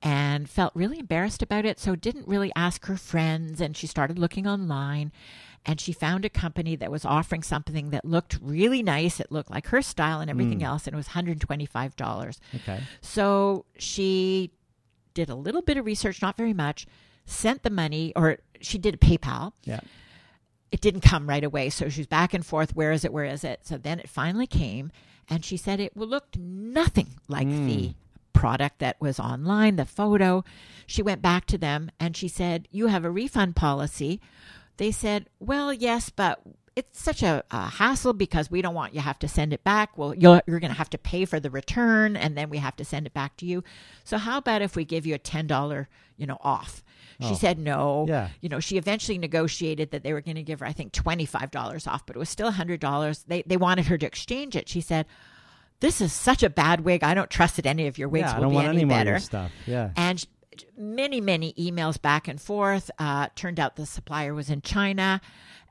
[0.01, 1.79] and felt really embarrassed about it.
[1.79, 5.13] So didn't really ask her friends and she started looking online
[5.67, 9.19] and she found a company that was offering something that looked really nice.
[9.19, 10.65] It looked like her style and everything hmm.
[10.65, 12.39] else and it was $125.
[12.55, 12.79] Okay.
[13.01, 14.51] So she
[15.13, 16.87] did a little bit of research, not very much,
[17.25, 19.51] sent the money, or she did a PayPal.
[19.65, 19.81] Yeah.
[20.71, 21.69] It didn't come right away.
[21.69, 22.73] So she was back and forth.
[22.73, 23.11] Where is it?
[23.11, 23.61] Where is it?
[23.63, 24.91] So then it finally came,
[25.29, 27.91] and she said it looked nothing like the hmm.
[28.31, 30.45] product that was online, the photo.
[30.85, 34.21] She went back to them and she said, You have a refund policy.
[34.77, 36.39] They said, Well, yes, but
[36.75, 39.97] it's such a, a hassle because we don't want you have to send it back.
[39.97, 42.75] Well, you're, you're going to have to pay for the return and then we have
[42.75, 43.63] to send it back to you.
[44.03, 46.83] So how about if we give you a $10, you know, off?
[47.19, 47.33] She Oh.
[47.33, 48.05] said no.
[48.07, 48.29] Yeah.
[48.41, 51.87] You know, she eventually negotiated that they were going to give her, I think, $25
[51.87, 53.25] off, but it was still $100.
[53.25, 54.69] They, they wanted her to exchange it.
[54.69, 55.07] She said,
[55.79, 57.03] this is such a bad wig.
[57.03, 58.77] I don't trust that any of your wigs yeah, I will don't be want any
[58.77, 59.49] any more of better.
[59.65, 59.89] Yeah.
[59.95, 60.23] and
[60.77, 65.21] many many emails back and forth uh, turned out the supplier was in china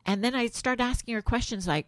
[0.04, 1.86] and then i started asking her questions like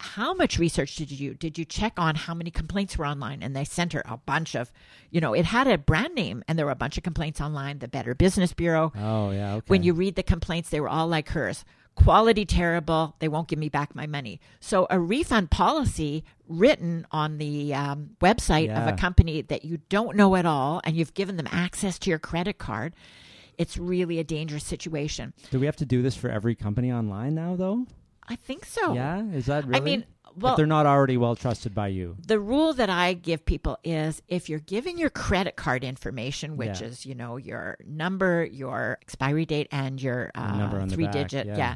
[0.00, 3.42] how much research did you do did you check on how many complaints were online
[3.42, 4.72] and they sent her a bunch of
[5.10, 7.78] you know it had a brand name and there were a bunch of complaints online
[7.78, 9.54] the better business bureau Oh yeah.
[9.54, 9.64] Okay.
[9.68, 11.64] when you read the complaints, they were all like hers.
[11.96, 13.14] Quality terrible.
[13.20, 14.40] They won't give me back my money.
[14.60, 20.16] So a refund policy written on the um, website of a company that you don't
[20.16, 22.94] know at all, and you've given them access to your credit card.
[23.56, 25.32] It's really a dangerous situation.
[25.50, 27.86] Do we have to do this for every company online now, though?
[28.28, 28.94] I think so.
[28.94, 29.80] Yeah, is that really?
[29.80, 30.04] I mean,
[30.36, 32.16] if they're not already well trusted by you.
[32.26, 36.80] the rule that I give people is if you're giving your credit card information, which
[36.80, 36.88] Yeah.
[36.88, 41.06] is you know your number, your expiry date, and your uh, number on the three
[41.08, 41.56] digit, yeah.
[41.56, 41.74] yeah.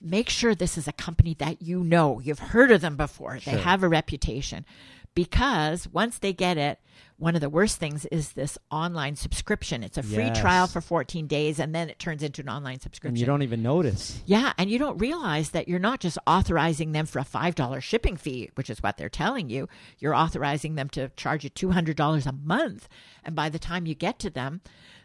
[0.00, 2.20] Make sure this is a company that you know.
[2.20, 3.38] You've heard of them before.
[3.42, 4.66] They have a reputation.
[5.14, 6.78] Because once they get it,
[7.16, 9.82] one of the worst things is this online subscription.
[9.84, 10.40] It's a free Yes.
[10.40, 13.16] trial for 14 days and then it turns into an online And subscription.
[13.16, 14.20] you don't even notice.
[14.26, 18.16] Yeah, and you don't realize that you're not just authorizing them for a $5 shipping
[18.16, 19.68] fee, which is what they're telling you.
[20.00, 22.88] You're authorizing them to charge you $200 a month.
[23.22, 24.60] And by the time you get to them,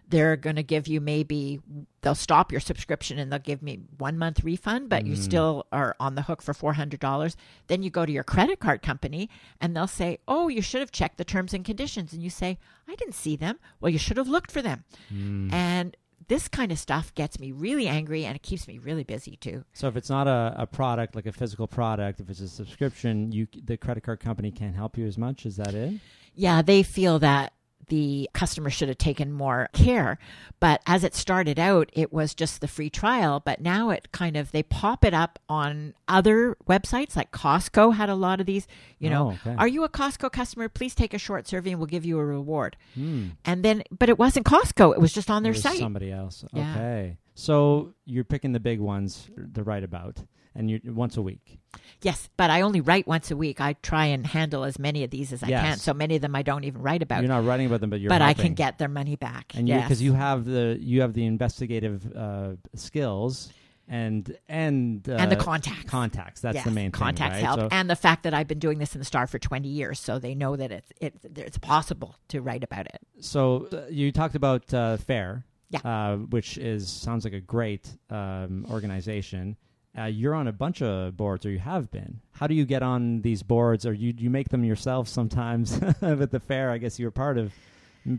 [0.10, 1.60] they're going to give you maybe
[2.01, 5.18] they'll stop your subscription and they'll give me one month refund but you mm.
[5.18, 7.36] still are on the hook for $400
[7.68, 9.30] then you go to your credit card company
[9.62, 12.14] and they'll say oh you should have checked the terms and conditions.
[12.14, 12.57] And you say
[12.88, 13.60] i didn't see them.
[13.80, 14.84] Well you should have looked for them.
[15.14, 15.53] Mm.
[15.53, 15.97] And
[16.28, 19.64] this kind of stuff gets me really angry and it keeps me really busy too.
[19.74, 23.32] So if it's not a, a product like a physical product, if it's a subscription,
[23.32, 25.45] you the credit card company can't help you as much.
[25.45, 25.99] Is that it?
[26.39, 27.53] yeah, they feel that
[27.90, 30.18] the customer should have taken more care.
[30.60, 33.42] But as it started out, it was just the free trial.
[33.44, 38.10] But now it kind of, they pop it up on other websites, like Costco had
[38.10, 38.68] a lot of these.
[39.00, 39.56] You know, Oh, okay.
[39.58, 40.70] are you a Costco customer?
[40.70, 42.78] Please take a short survey and we'll give you a reward.
[42.96, 43.30] Hmm.
[43.46, 45.80] And then, but it wasn't Costco, it was just on their It was site.
[45.80, 46.44] Somebody else.
[46.54, 46.72] Yeah.
[46.76, 47.18] Okay.
[47.40, 50.18] So you're picking the big ones to write about,
[50.56, 51.60] and you once a week.
[52.02, 53.62] Yes, but I only write once a week.
[53.62, 55.66] I try and handle as many of these as I Yes.
[55.66, 55.78] can.
[55.78, 57.22] So many of them I don't even write about.
[57.22, 59.54] You're not writing about them, but you're but I can get their money back.
[59.56, 59.86] and you yes.
[59.86, 63.54] because you have the you have the investigative uh, skills
[63.88, 65.90] and and uh, and the contacts.
[65.90, 66.42] contacts.
[66.42, 67.58] That's Yes, the main contacts thing, right?
[67.58, 69.70] help, So- and the fact that I've been doing this in the Star for twenty
[69.70, 73.00] years, so they know that it's it, it's possible to write about it.
[73.22, 75.80] So uh, you talked about uh, FAIR, Yeah.
[75.84, 79.55] uh, which is sounds like a great um, organization.
[79.97, 82.22] Uh, you're on a bunch of boards, or you have been.
[82.32, 85.74] How do you get on these boards, or you you make them yourself sometimes?
[86.01, 87.53] at the FAIR, I guess you were part of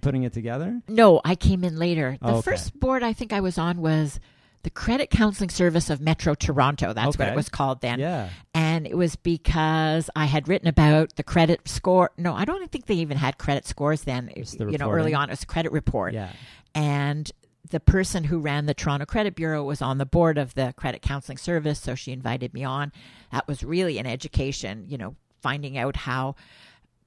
[0.03, 0.80] putting it together.
[0.88, 2.18] No, I came in later.
[2.20, 2.42] The Oh, okay.
[2.53, 4.20] first board I think I was on was
[4.62, 6.92] the Credit Counseling Service of Metro Toronto.
[6.92, 7.98] That's what it was called then.
[7.98, 12.11] yeah, And it was because I had written about the credit score.
[12.18, 14.26] No, I don't think they even had credit scores then.
[14.36, 16.12] The you know, early on, it was credit report.
[16.12, 16.30] yeah.
[16.74, 17.30] and
[17.71, 21.03] the person who ran the Toronto Credit Bureau was on the board of the Credit
[21.03, 22.93] Counseling Service, so she invited me on.
[23.33, 26.37] That was really an education, you know, finding out how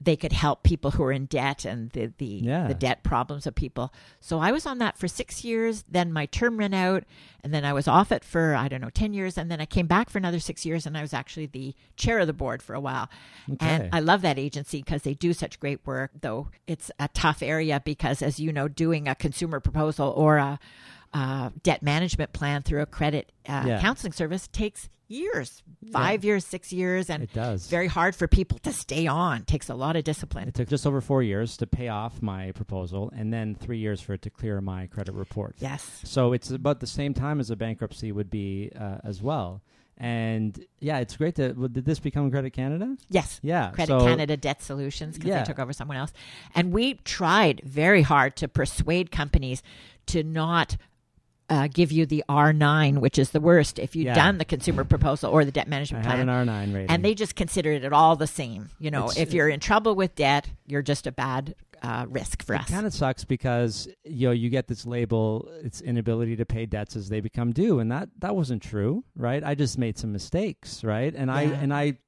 [0.04, 2.66] they could help people who are in debt and the the, Yeah.
[2.68, 3.92] the debt problems of people.
[4.20, 5.84] So I was on that for six years.
[5.90, 7.04] Then my term ran out,
[7.42, 9.66] and then I was off it for I don't know ten years, and then I
[9.66, 12.62] came back for another six years, and I was actually the chair of the board
[12.62, 13.08] for a while.
[13.50, 13.66] Okay.
[13.66, 16.10] And I love that agency because they do such great work.
[16.20, 20.58] Though it's a tough area because, as you know, doing a consumer proposal or a
[21.12, 23.80] uh, debt management plan through a credit uh, Yeah.
[23.80, 25.62] counseling service takes years,
[25.92, 27.62] five years, six years, and It does.
[27.62, 29.44] it's very hard for people to stay on.
[29.44, 30.48] takes a lot of discipline.
[30.48, 34.00] It took just over four years to pay off my proposal, and then three years
[34.00, 35.56] for it to clear my credit report.
[35.58, 36.00] Yes.
[36.04, 39.62] So it's about the same time as a bankruptcy would be uh, as well.
[39.96, 41.52] And yeah, it's great to.
[41.52, 42.96] well, Did this become Credit Canada?
[43.10, 43.38] Yes.
[43.44, 43.70] Yeah.
[43.70, 45.38] Credit so, Canada Debt Solutions because Yeah.
[45.38, 46.12] they took over someone else.
[46.54, 49.62] And we tried very hard to persuade companies
[50.06, 50.76] to not
[51.50, 54.14] uh, give you the R9, which is the worst if you've Yeah.
[54.14, 56.28] done the consumer proposal or the debt I management have plan.
[56.28, 56.90] an R9 rating.
[56.90, 58.70] and they just considered it all the same.
[58.78, 62.42] You know, It's- if you're in trouble with debt, you're just a bad uh, risk
[62.42, 62.70] for us.
[62.70, 66.64] It kind of sucks because you know you get this label, it's inability to pay
[66.64, 69.44] debts as they become due, and that that wasn't true, right?
[69.44, 71.14] I just made some mistakes, right?
[71.14, 71.98] And I and I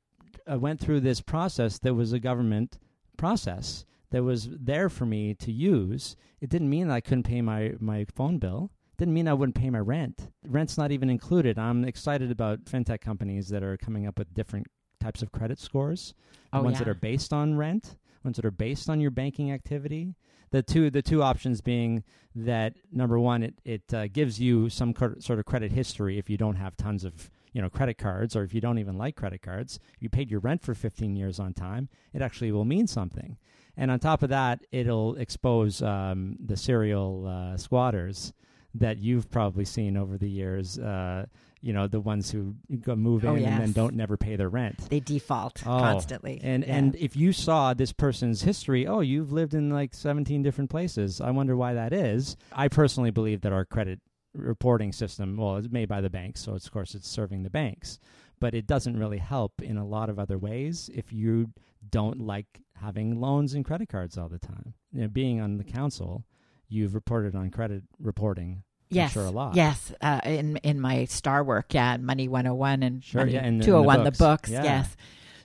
[0.50, 2.78] uh, went through this process that was a government
[3.18, 6.16] process that was there for me to use.
[6.40, 8.70] It didn't mean I couldn't pay my my phone bill.
[8.98, 10.30] Didn't mean I wouldn't pay my rent.
[10.46, 11.58] Rent's not even included.
[11.58, 14.66] I'm excited about fintech companies that are coming up with different
[15.00, 16.14] types of credit scores
[16.52, 20.14] Oh, ones that are based on rent, ones that are based on your banking activity.
[20.50, 24.94] The two the two options being that number one, it it uh, gives you some
[24.94, 28.36] cr- sort of credit history if you don't have tons of you know credit cards
[28.36, 29.78] or if you don't even like credit cards.
[29.98, 31.88] You paid your rent for 15 years on time.
[32.14, 33.36] It actually will mean something.
[33.76, 38.32] And on top of that, it'll expose um, the serial uh, squatters
[38.78, 40.78] that you've probably seen over the years.
[40.78, 41.26] Uh,
[41.62, 44.48] you know, the ones who go move in Oh, and then don't never pay their
[44.48, 44.88] rent.
[44.90, 46.40] they default Oh, constantly.
[46.42, 46.76] And Yeah.
[46.76, 51.20] and if you saw this person's history, oh, you've lived in like 17 different places.
[51.20, 52.36] I wonder why that is.
[52.52, 54.00] I personally believe that our credit
[54.34, 57.50] reporting system, well, it's made by the banks, so it's, of course it's serving the
[57.50, 57.98] banks,
[58.38, 61.50] but it doesn't really help in a lot of other ways if you
[61.90, 64.74] don't like having loans and credit cards all the time.
[64.92, 66.24] You know, being on the council,
[66.68, 68.62] you've reported on credit reporting.
[68.88, 69.54] Yes, sure a lot.
[69.56, 73.44] Yes, uh, in in my star work, yeah, Money 101 and Sure, Money yeah, and
[73.46, 74.18] the- and the 201, the books.
[74.18, 74.62] books, Yeah.
[74.62, 74.96] yes.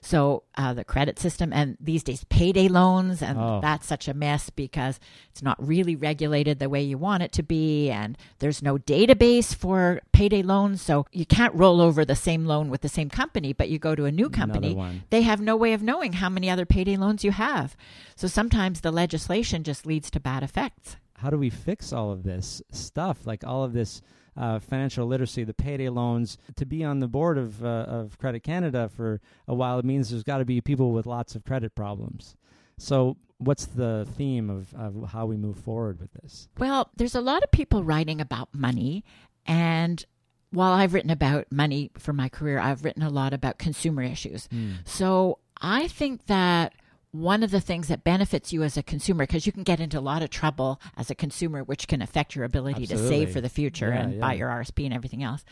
[0.04, 3.60] So uh, the credit system and these days payday loans and Oh.
[3.62, 4.98] that's such a mess because
[5.30, 9.54] it's not really regulated the way you want it to be and there's no database
[9.54, 13.52] for payday loans so you can't roll over the same loan with the same company
[13.52, 14.76] but you go to a new company
[15.10, 17.76] they have no way of knowing how many other payday loans you have.
[18.16, 20.96] So sometimes the legislation just leads to bad effects.
[21.22, 24.02] How do we fix all of this stuff like all of this
[24.36, 28.42] uh, financial literacy the payday loans to be on the board of, uh, of credit
[28.42, 31.74] canada for a while it means there's got to be people with lots of credit
[31.74, 32.36] problems
[32.78, 37.20] so what's the theme of, of how we move forward with this Well, there's a
[37.20, 39.04] lot of people writing about money.
[39.46, 40.04] And
[40.50, 44.48] while I've written about money for my career, I've written a lot about consumer issues.
[44.84, 46.74] So I think that
[47.12, 49.98] one of the things that benefits you as a consumer, because you can get into
[49.98, 53.40] a lot of trouble as a consumer, which can affect your ability to save for
[53.40, 55.44] the future Yeah, and buy your RSP and everything else,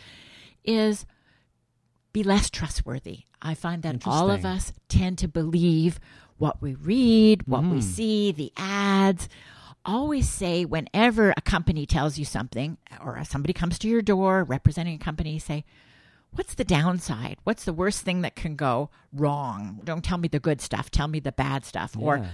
[0.64, 1.04] is
[2.12, 3.20] be less trustworthy.
[3.42, 6.00] I find that all of us tend to believe
[6.38, 7.82] what we read, what we Mhm.
[7.82, 9.28] see, the ads.
[9.84, 14.94] Always say whenever a company tells you something or somebody comes to your door representing
[14.94, 15.64] a company, say,
[16.32, 17.39] What's the downside?
[17.44, 19.81] What's the worst thing that can go wrong?
[19.85, 21.97] Don't tell me the good stuff, tell me the bad stuff.
[21.98, 22.28] Or Yeah.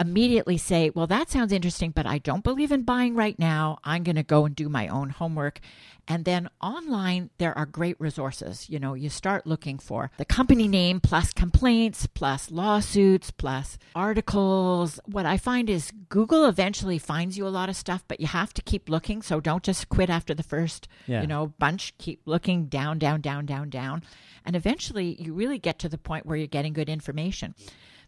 [0.00, 3.78] Immediately say, Well, that sounds interesting, but I don't believe in buying right now.
[3.84, 5.60] I'm going to go and do my own homework.
[6.08, 8.68] And then online, there are great resources.
[8.68, 14.98] You know, you start looking for the company name plus complaints, plus lawsuits, plus articles.
[15.06, 18.52] What I find is Google eventually finds you a lot of stuff, but you have
[18.54, 19.22] to keep looking.
[19.22, 21.20] So don't just quit after the first, Yeah.
[21.20, 21.94] you know, bunch.
[21.98, 24.02] Keep looking down, down, down, down, down.
[24.44, 27.54] And eventually you really get to the point where you're getting good information.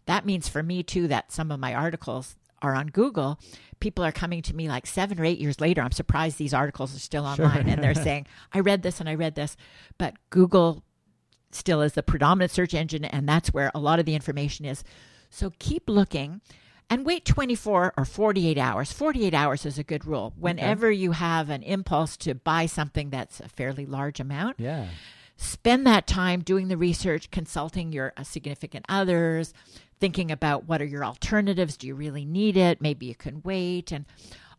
[0.05, 3.39] That means for me too that some of my articles are on Google.
[3.79, 5.81] People are coming to me like seven or eight years later.
[5.81, 9.15] I'm surprised these articles are still online and they're saying, I read this and I
[9.15, 9.57] read this.
[9.97, 10.83] But Google
[11.51, 14.83] still is the predominant search engine, and that's where a lot of the information is.
[15.29, 16.41] So keep looking
[16.89, 18.91] and wait 24 or 48 hours.
[18.91, 20.33] 48 hours is a good rule.
[20.37, 24.87] Whenever you have an impulse to buy something that's a fairly large amount, Yeah.
[25.37, 29.53] spend that time doing the research, consulting your uh, significant others,
[29.99, 31.77] thinking about what are your alternatives.
[31.77, 32.81] Do you really need it?
[32.81, 33.91] Maybe you can wait.
[33.91, 34.05] And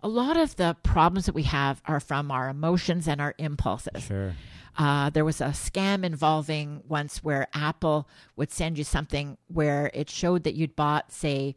[0.02, 4.04] a lot of the problems that we have are from our emotions and our impulses.
[4.04, 4.34] Sure.
[4.78, 10.10] Uh, there was a scam involving once where Apple would send you something where it
[10.10, 11.56] showed that you'd bought, say,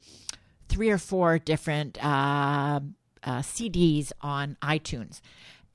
[0.69, 2.79] three or four different uh,
[3.23, 5.19] uh, CDs on iTunes.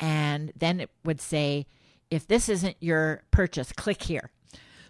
[0.01, 1.67] And then it would say,
[2.11, 4.31] if this isn't your purchase, click here.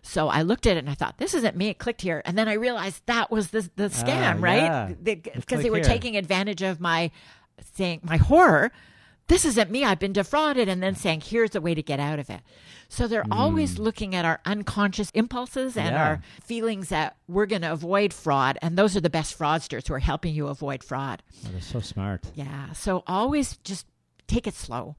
[0.06, 1.70] So I looked at it and I thought, this isn't me.
[1.70, 2.20] I clicked here.
[2.26, 5.02] And then I realized that was the, the scam, Ah, right?
[5.02, 5.84] Because click they were here.
[5.84, 7.10] taking advantage of my
[7.74, 8.70] saying, my horror.
[9.28, 9.82] This isn't me.
[9.82, 10.68] I've been defrauded.
[10.68, 12.40] And then saying, here's the way to get out of it.
[12.90, 15.94] So they're always looking at our unconscious impulses and Hmm.
[15.94, 16.04] Yeah.
[16.08, 18.58] our feelings that we're going to avoid fraud.
[18.60, 21.22] And those are the best fraudsters who are helping you avoid fraud.
[21.46, 22.26] Oh, they're so smart.
[22.34, 22.72] Yeah.
[22.72, 23.86] So always just
[24.26, 24.96] take it slow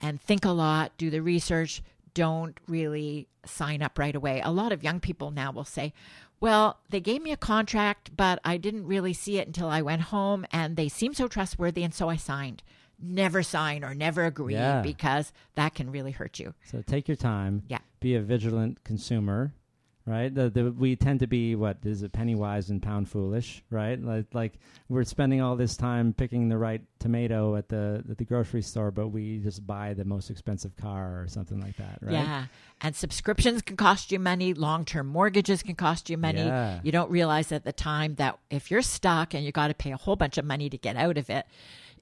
[0.00, 1.80] and think a lot, do the research.
[2.14, 4.40] Don't really sign up right away.
[4.44, 5.92] A lot of young people now will say,
[6.40, 10.02] well, they gave me a contract, but I didn't really see it until I went
[10.02, 11.82] home and they seemed so trustworthy.
[11.84, 12.62] And so I signed.
[13.04, 14.80] Never sign or never agree Yeah.
[14.82, 16.54] because that can really hurt you.
[16.64, 17.62] So take your time.
[17.68, 17.78] Yeah.
[18.00, 19.54] Be a vigilant consumer,
[20.06, 20.34] right?
[20.34, 24.02] The, the, we tend to be what is it, penny wise and pound foolish, right?
[24.02, 24.54] Like, like
[24.88, 28.90] we're spending all this time picking the right tomato at the at the grocery store,
[28.90, 32.12] but we just buy the most expensive car or something like that, right?
[32.12, 32.46] Yeah.
[32.80, 34.54] And subscriptions can cost you money.
[34.54, 36.40] Long term mortgages can cost you money.
[36.40, 36.80] Yeah.
[36.82, 39.92] You don't realize at the time that if you're stuck and you got to pay
[39.92, 41.46] a whole bunch of money to get out of it,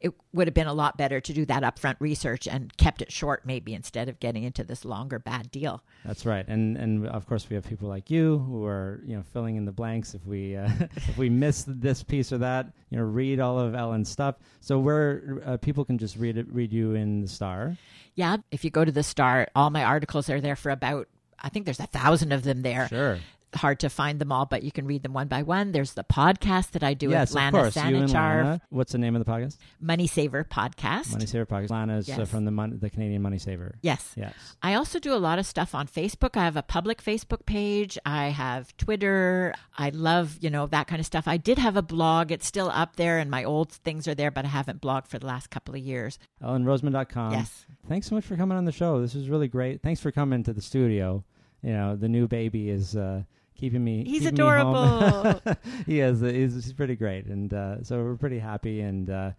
[0.01, 3.12] it would have been a lot better to do that upfront research and kept it
[3.12, 5.82] short, maybe instead of getting into this longer bad deal.
[6.05, 9.22] That's right, and and of course we have people like you who are you know
[9.32, 12.72] filling in the blanks if we uh, if we miss this piece or that.
[12.90, 14.36] You know, read all of Ellen's stuff.
[14.60, 17.77] So where uh, people can just read it, read you in the Star.
[18.14, 18.39] Yeah.
[18.51, 21.09] If you go to the Star, all my articles are there for about,
[21.39, 22.89] I think there's a thousand of them there.
[22.89, 23.18] Sure.
[23.55, 25.72] Hard to find them all, but you can read them one by one.
[25.72, 27.77] There's the podcast that I do yes, with Lana of course.
[27.77, 28.60] Lana.
[28.70, 29.56] What's the name of the podcast?
[29.81, 31.12] Money Saver podcast.
[31.12, 31.70] Money Saver Podcast.
[31.70, 33.74] Lana is uh, from the Mon- the Canadian Money Saver.
[33.82, 34.12] Yes.
[34.16, 34.35] Yes.
[34.62, 36.36] I also do a lot of stuff on Facebook.
[36.36, 37.98] I have a public Facebook page.
[38.06, 39.55] I have Twitter.
[39.77, 41.27] I love, you know, that kind of stuff.
[41.27, 42.31] I did have a blog.
[42.31, 45.18] It's still up there and my old things are there, but I haven't blogged for
[45.18, 46.18] the last couple of years.
[46.43, 47.32] EllenRoseman.com.
[47.32, 47.66] yes.
[47.89, 49.01] Thanks so much for coming on the show.
[49.01, 49.82] This was really great.
[49.82, 51.24] Thanks for coming to the studio.
[51.62, 53.22] You know, the new baby is uh,
[53.60, 54.04] keeping me.
[54.04, 55.40] He's keeping me adorable.
[55.86, 56.20] he is.
[56.20, 58.80] He's, he's pretty great, and uh, so we're pretty happy.
[58.80, 59.32] And uh,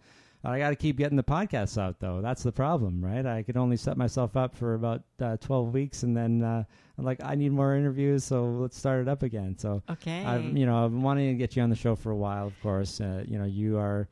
[0.44, 2.20] I got to keep getting the podcasts out, though.
[2.22, 3.24] That's the problem, right?
[3.26, 6.64] I could only set myself up for about uh, twelve weeks, and then uh,
[6.98, 9.56] I'm like, I need more interviews, so let's start it up again.
[9.58, 10.24] So okay.
[10.24, 12.46] I've you know I've been wanting to get you on the show for a while.
[12.46, 14.08] Of course, uh, you know you are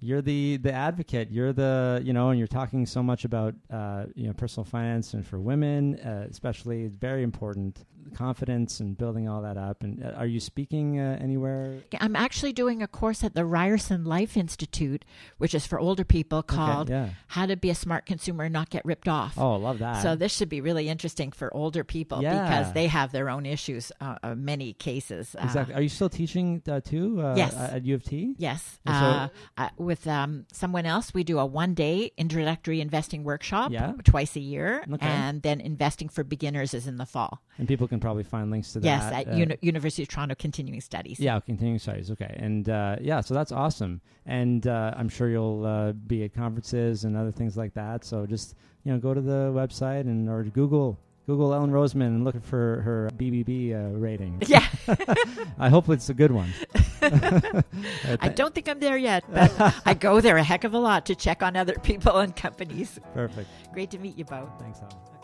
[0.00, 1.30] you're the the advocate.
[1.30, 5.14] You're the you know, and you're talking so much about uh, you know personal finance
[5.14, 6.84] and for women, uh, especially.
[6.84, 7.84] It's very important.
[8.14, 9.82] Confidence and building all that up.
[9.82, 11.78] And uh, are you speaking uh, anywhere?
[12.00, 15.04] I'm actually doing a course at the Ryerson Life Institute,
[15.38, 17.10] which is for older people called Okay, yeah.
[17.28, 19.34] How to Be a Smart Consumer and Not Get Ripped Off.
[19.38, 20.02] Oh, I love that.
[20.02, 22.42] So this should be really interesting for older people Yeah.
[22.42, 25.34] because they have their own issues, uh, uh, many cases.
[25.38, 25.74] Uh, exactly.
[25.74, 27.20] Are you still teaching uh, too?
[27.20, 27.54] Uh, Yes.
[27.54, 28.34] At U of T.
[28.38, 28.80] Yes.
[28.86, 29.30] So-
[29.78, 33.92] with um, someone else, we do a one day introductory investing workshop Yeah.
[34.04, 34.84] twice a year.
[34.92, 35.06] Okay.
[35.06, 37.40] And then investing for beginners is in the fall.
[37.58, 38.86] And people can probably find links to that.
[38.86, 41.20] Yes, at uh, Uni- University of Toronto Continuing Studies.
[41.20, 42.10] Yeah, continuing studies.
[42.10, 46.32] Okay, and uh, yeah, so that's awesome, and uh, I'm sure you'll uh, be at
[46.32, 48.04] conferences and other things like that.
[48.04, 48.54] So just
[48.84, 52.80] you know, go to the website and or Google Google Ellen Roseman and look for
[52.82, 54.42] her BBB uh, rating.
[54.46, 54.66] Yeah.
[55.58, 56.52] I hope it's a good one.
[57.02, 59.52] I don't think I'm there yet, but
[59.84, 62.98] I go there a heck of a lot to check on other people and companies.
[63.14, 63.48] Perfect.
[63.72, 64.50] Great to meet you both.
[64.58, 65.19] Thanks, Ellen.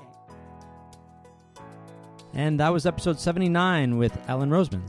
[2.36, 4.86] And that was episode 79 with Ellen Roseman.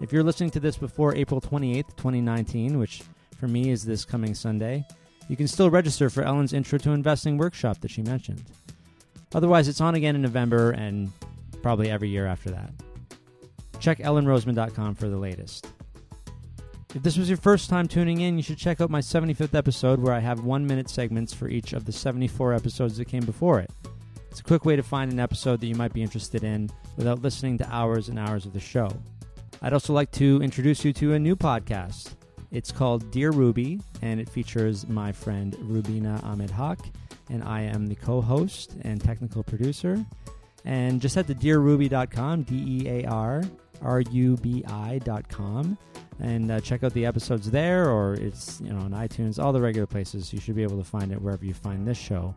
[0.00, 3.02] If you're listening to this before April 28th, 2019, which
[3.40, 4.86] for me is this coming Sunday,
[5.28, 8.44] you can still register for Ellen's Intro to Investing workshop that she mentioned.
[9.34, 11.10] Otherwise, it's on again in November and
[11.60, 12.70] probably every year after that.
[13.80, 15.66] Check ellenroseman.com for the latest.
[16.94, 19.98] If this was your first time tuning in, you should check out my 75th episode
[19.98, 23.58] where I have one minute segments for each of the 74 episodes that came before
[23.58, 23.72] it.
[24.36, 26.68] It's a quick way to find an episode that you might be interested in
[26.98, 28.90] without listening to hours and hours of the show.
[29.62, 32.16] I'd also like to introduce you to a new podcast.
[32.50, 36.80] It's called Dear Ruby, and it features my friend Rubina Ahmed Haq,
[37.30, 40.04] and I am the co host and technical producer.
[40.66, 43.42] And just head to dearruby.com, D E A R
[43.80, 45.78] R U B I.com,
[46.20, 49.62] and uh, check out the episodes there, or it's you know on iTunes, all the
[49.62, 50.30] regular places.
[50.34, 52.34] You should be able to find it wherever you find this show.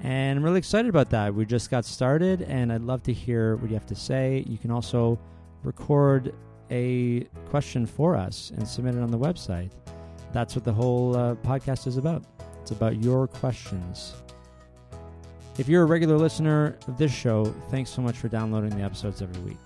[0.00, 1.34] And I'm really excited about that.
[1.34, 4.44] We just got started, and I'd love to hear what you have to say.
[4.48, 5.18] You can also
[5.62, 6.34] record
[6.70, 7.20] a
[7.50, 9.70] question for us and submit it on the website.
[10.32, 12.24] That's what the whole uh, podcast is about.
[12.62, 14.14] It's about your questions.
[15.58, 19.20] If you're a regular listener of this show, thanks so much for downloading the episodes
[19.20, 19.58] every week.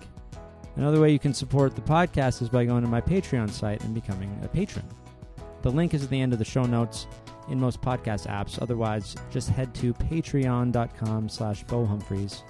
[0.75, 3.95] Another way you can support the podcast is by going to my Patreon site and
[3.95, 4.85] becoming a patron.
[5.61, 7.07] The link is at the end of the show notes
[7.49, 8.61] in most podcast apps.
[8.61, 12.41] Otherwise, just head to patreon.com slash bowhumphreys.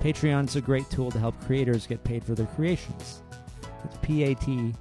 [0.00, 3.22] Patreon's a great tool to help creators get paid for their creations.
[3.84, 4.74] It's P-A-T-R-E-O-N.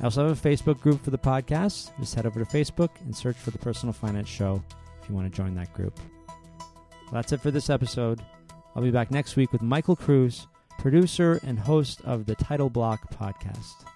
[0.00, 1.90] I also have a Facebook group for the podcast.
[2.00, 4.62] Just head over to Facebook and search for The Personal Finance Show
[5.00, 5.98] if you want to join that group.
[6.28, 8.20] Well, that's it for this episode.
[8.74, 10.46] I'll be back next week with Michael Kruse,
[10.78, 13.91] producer and host of the Title Block podcast.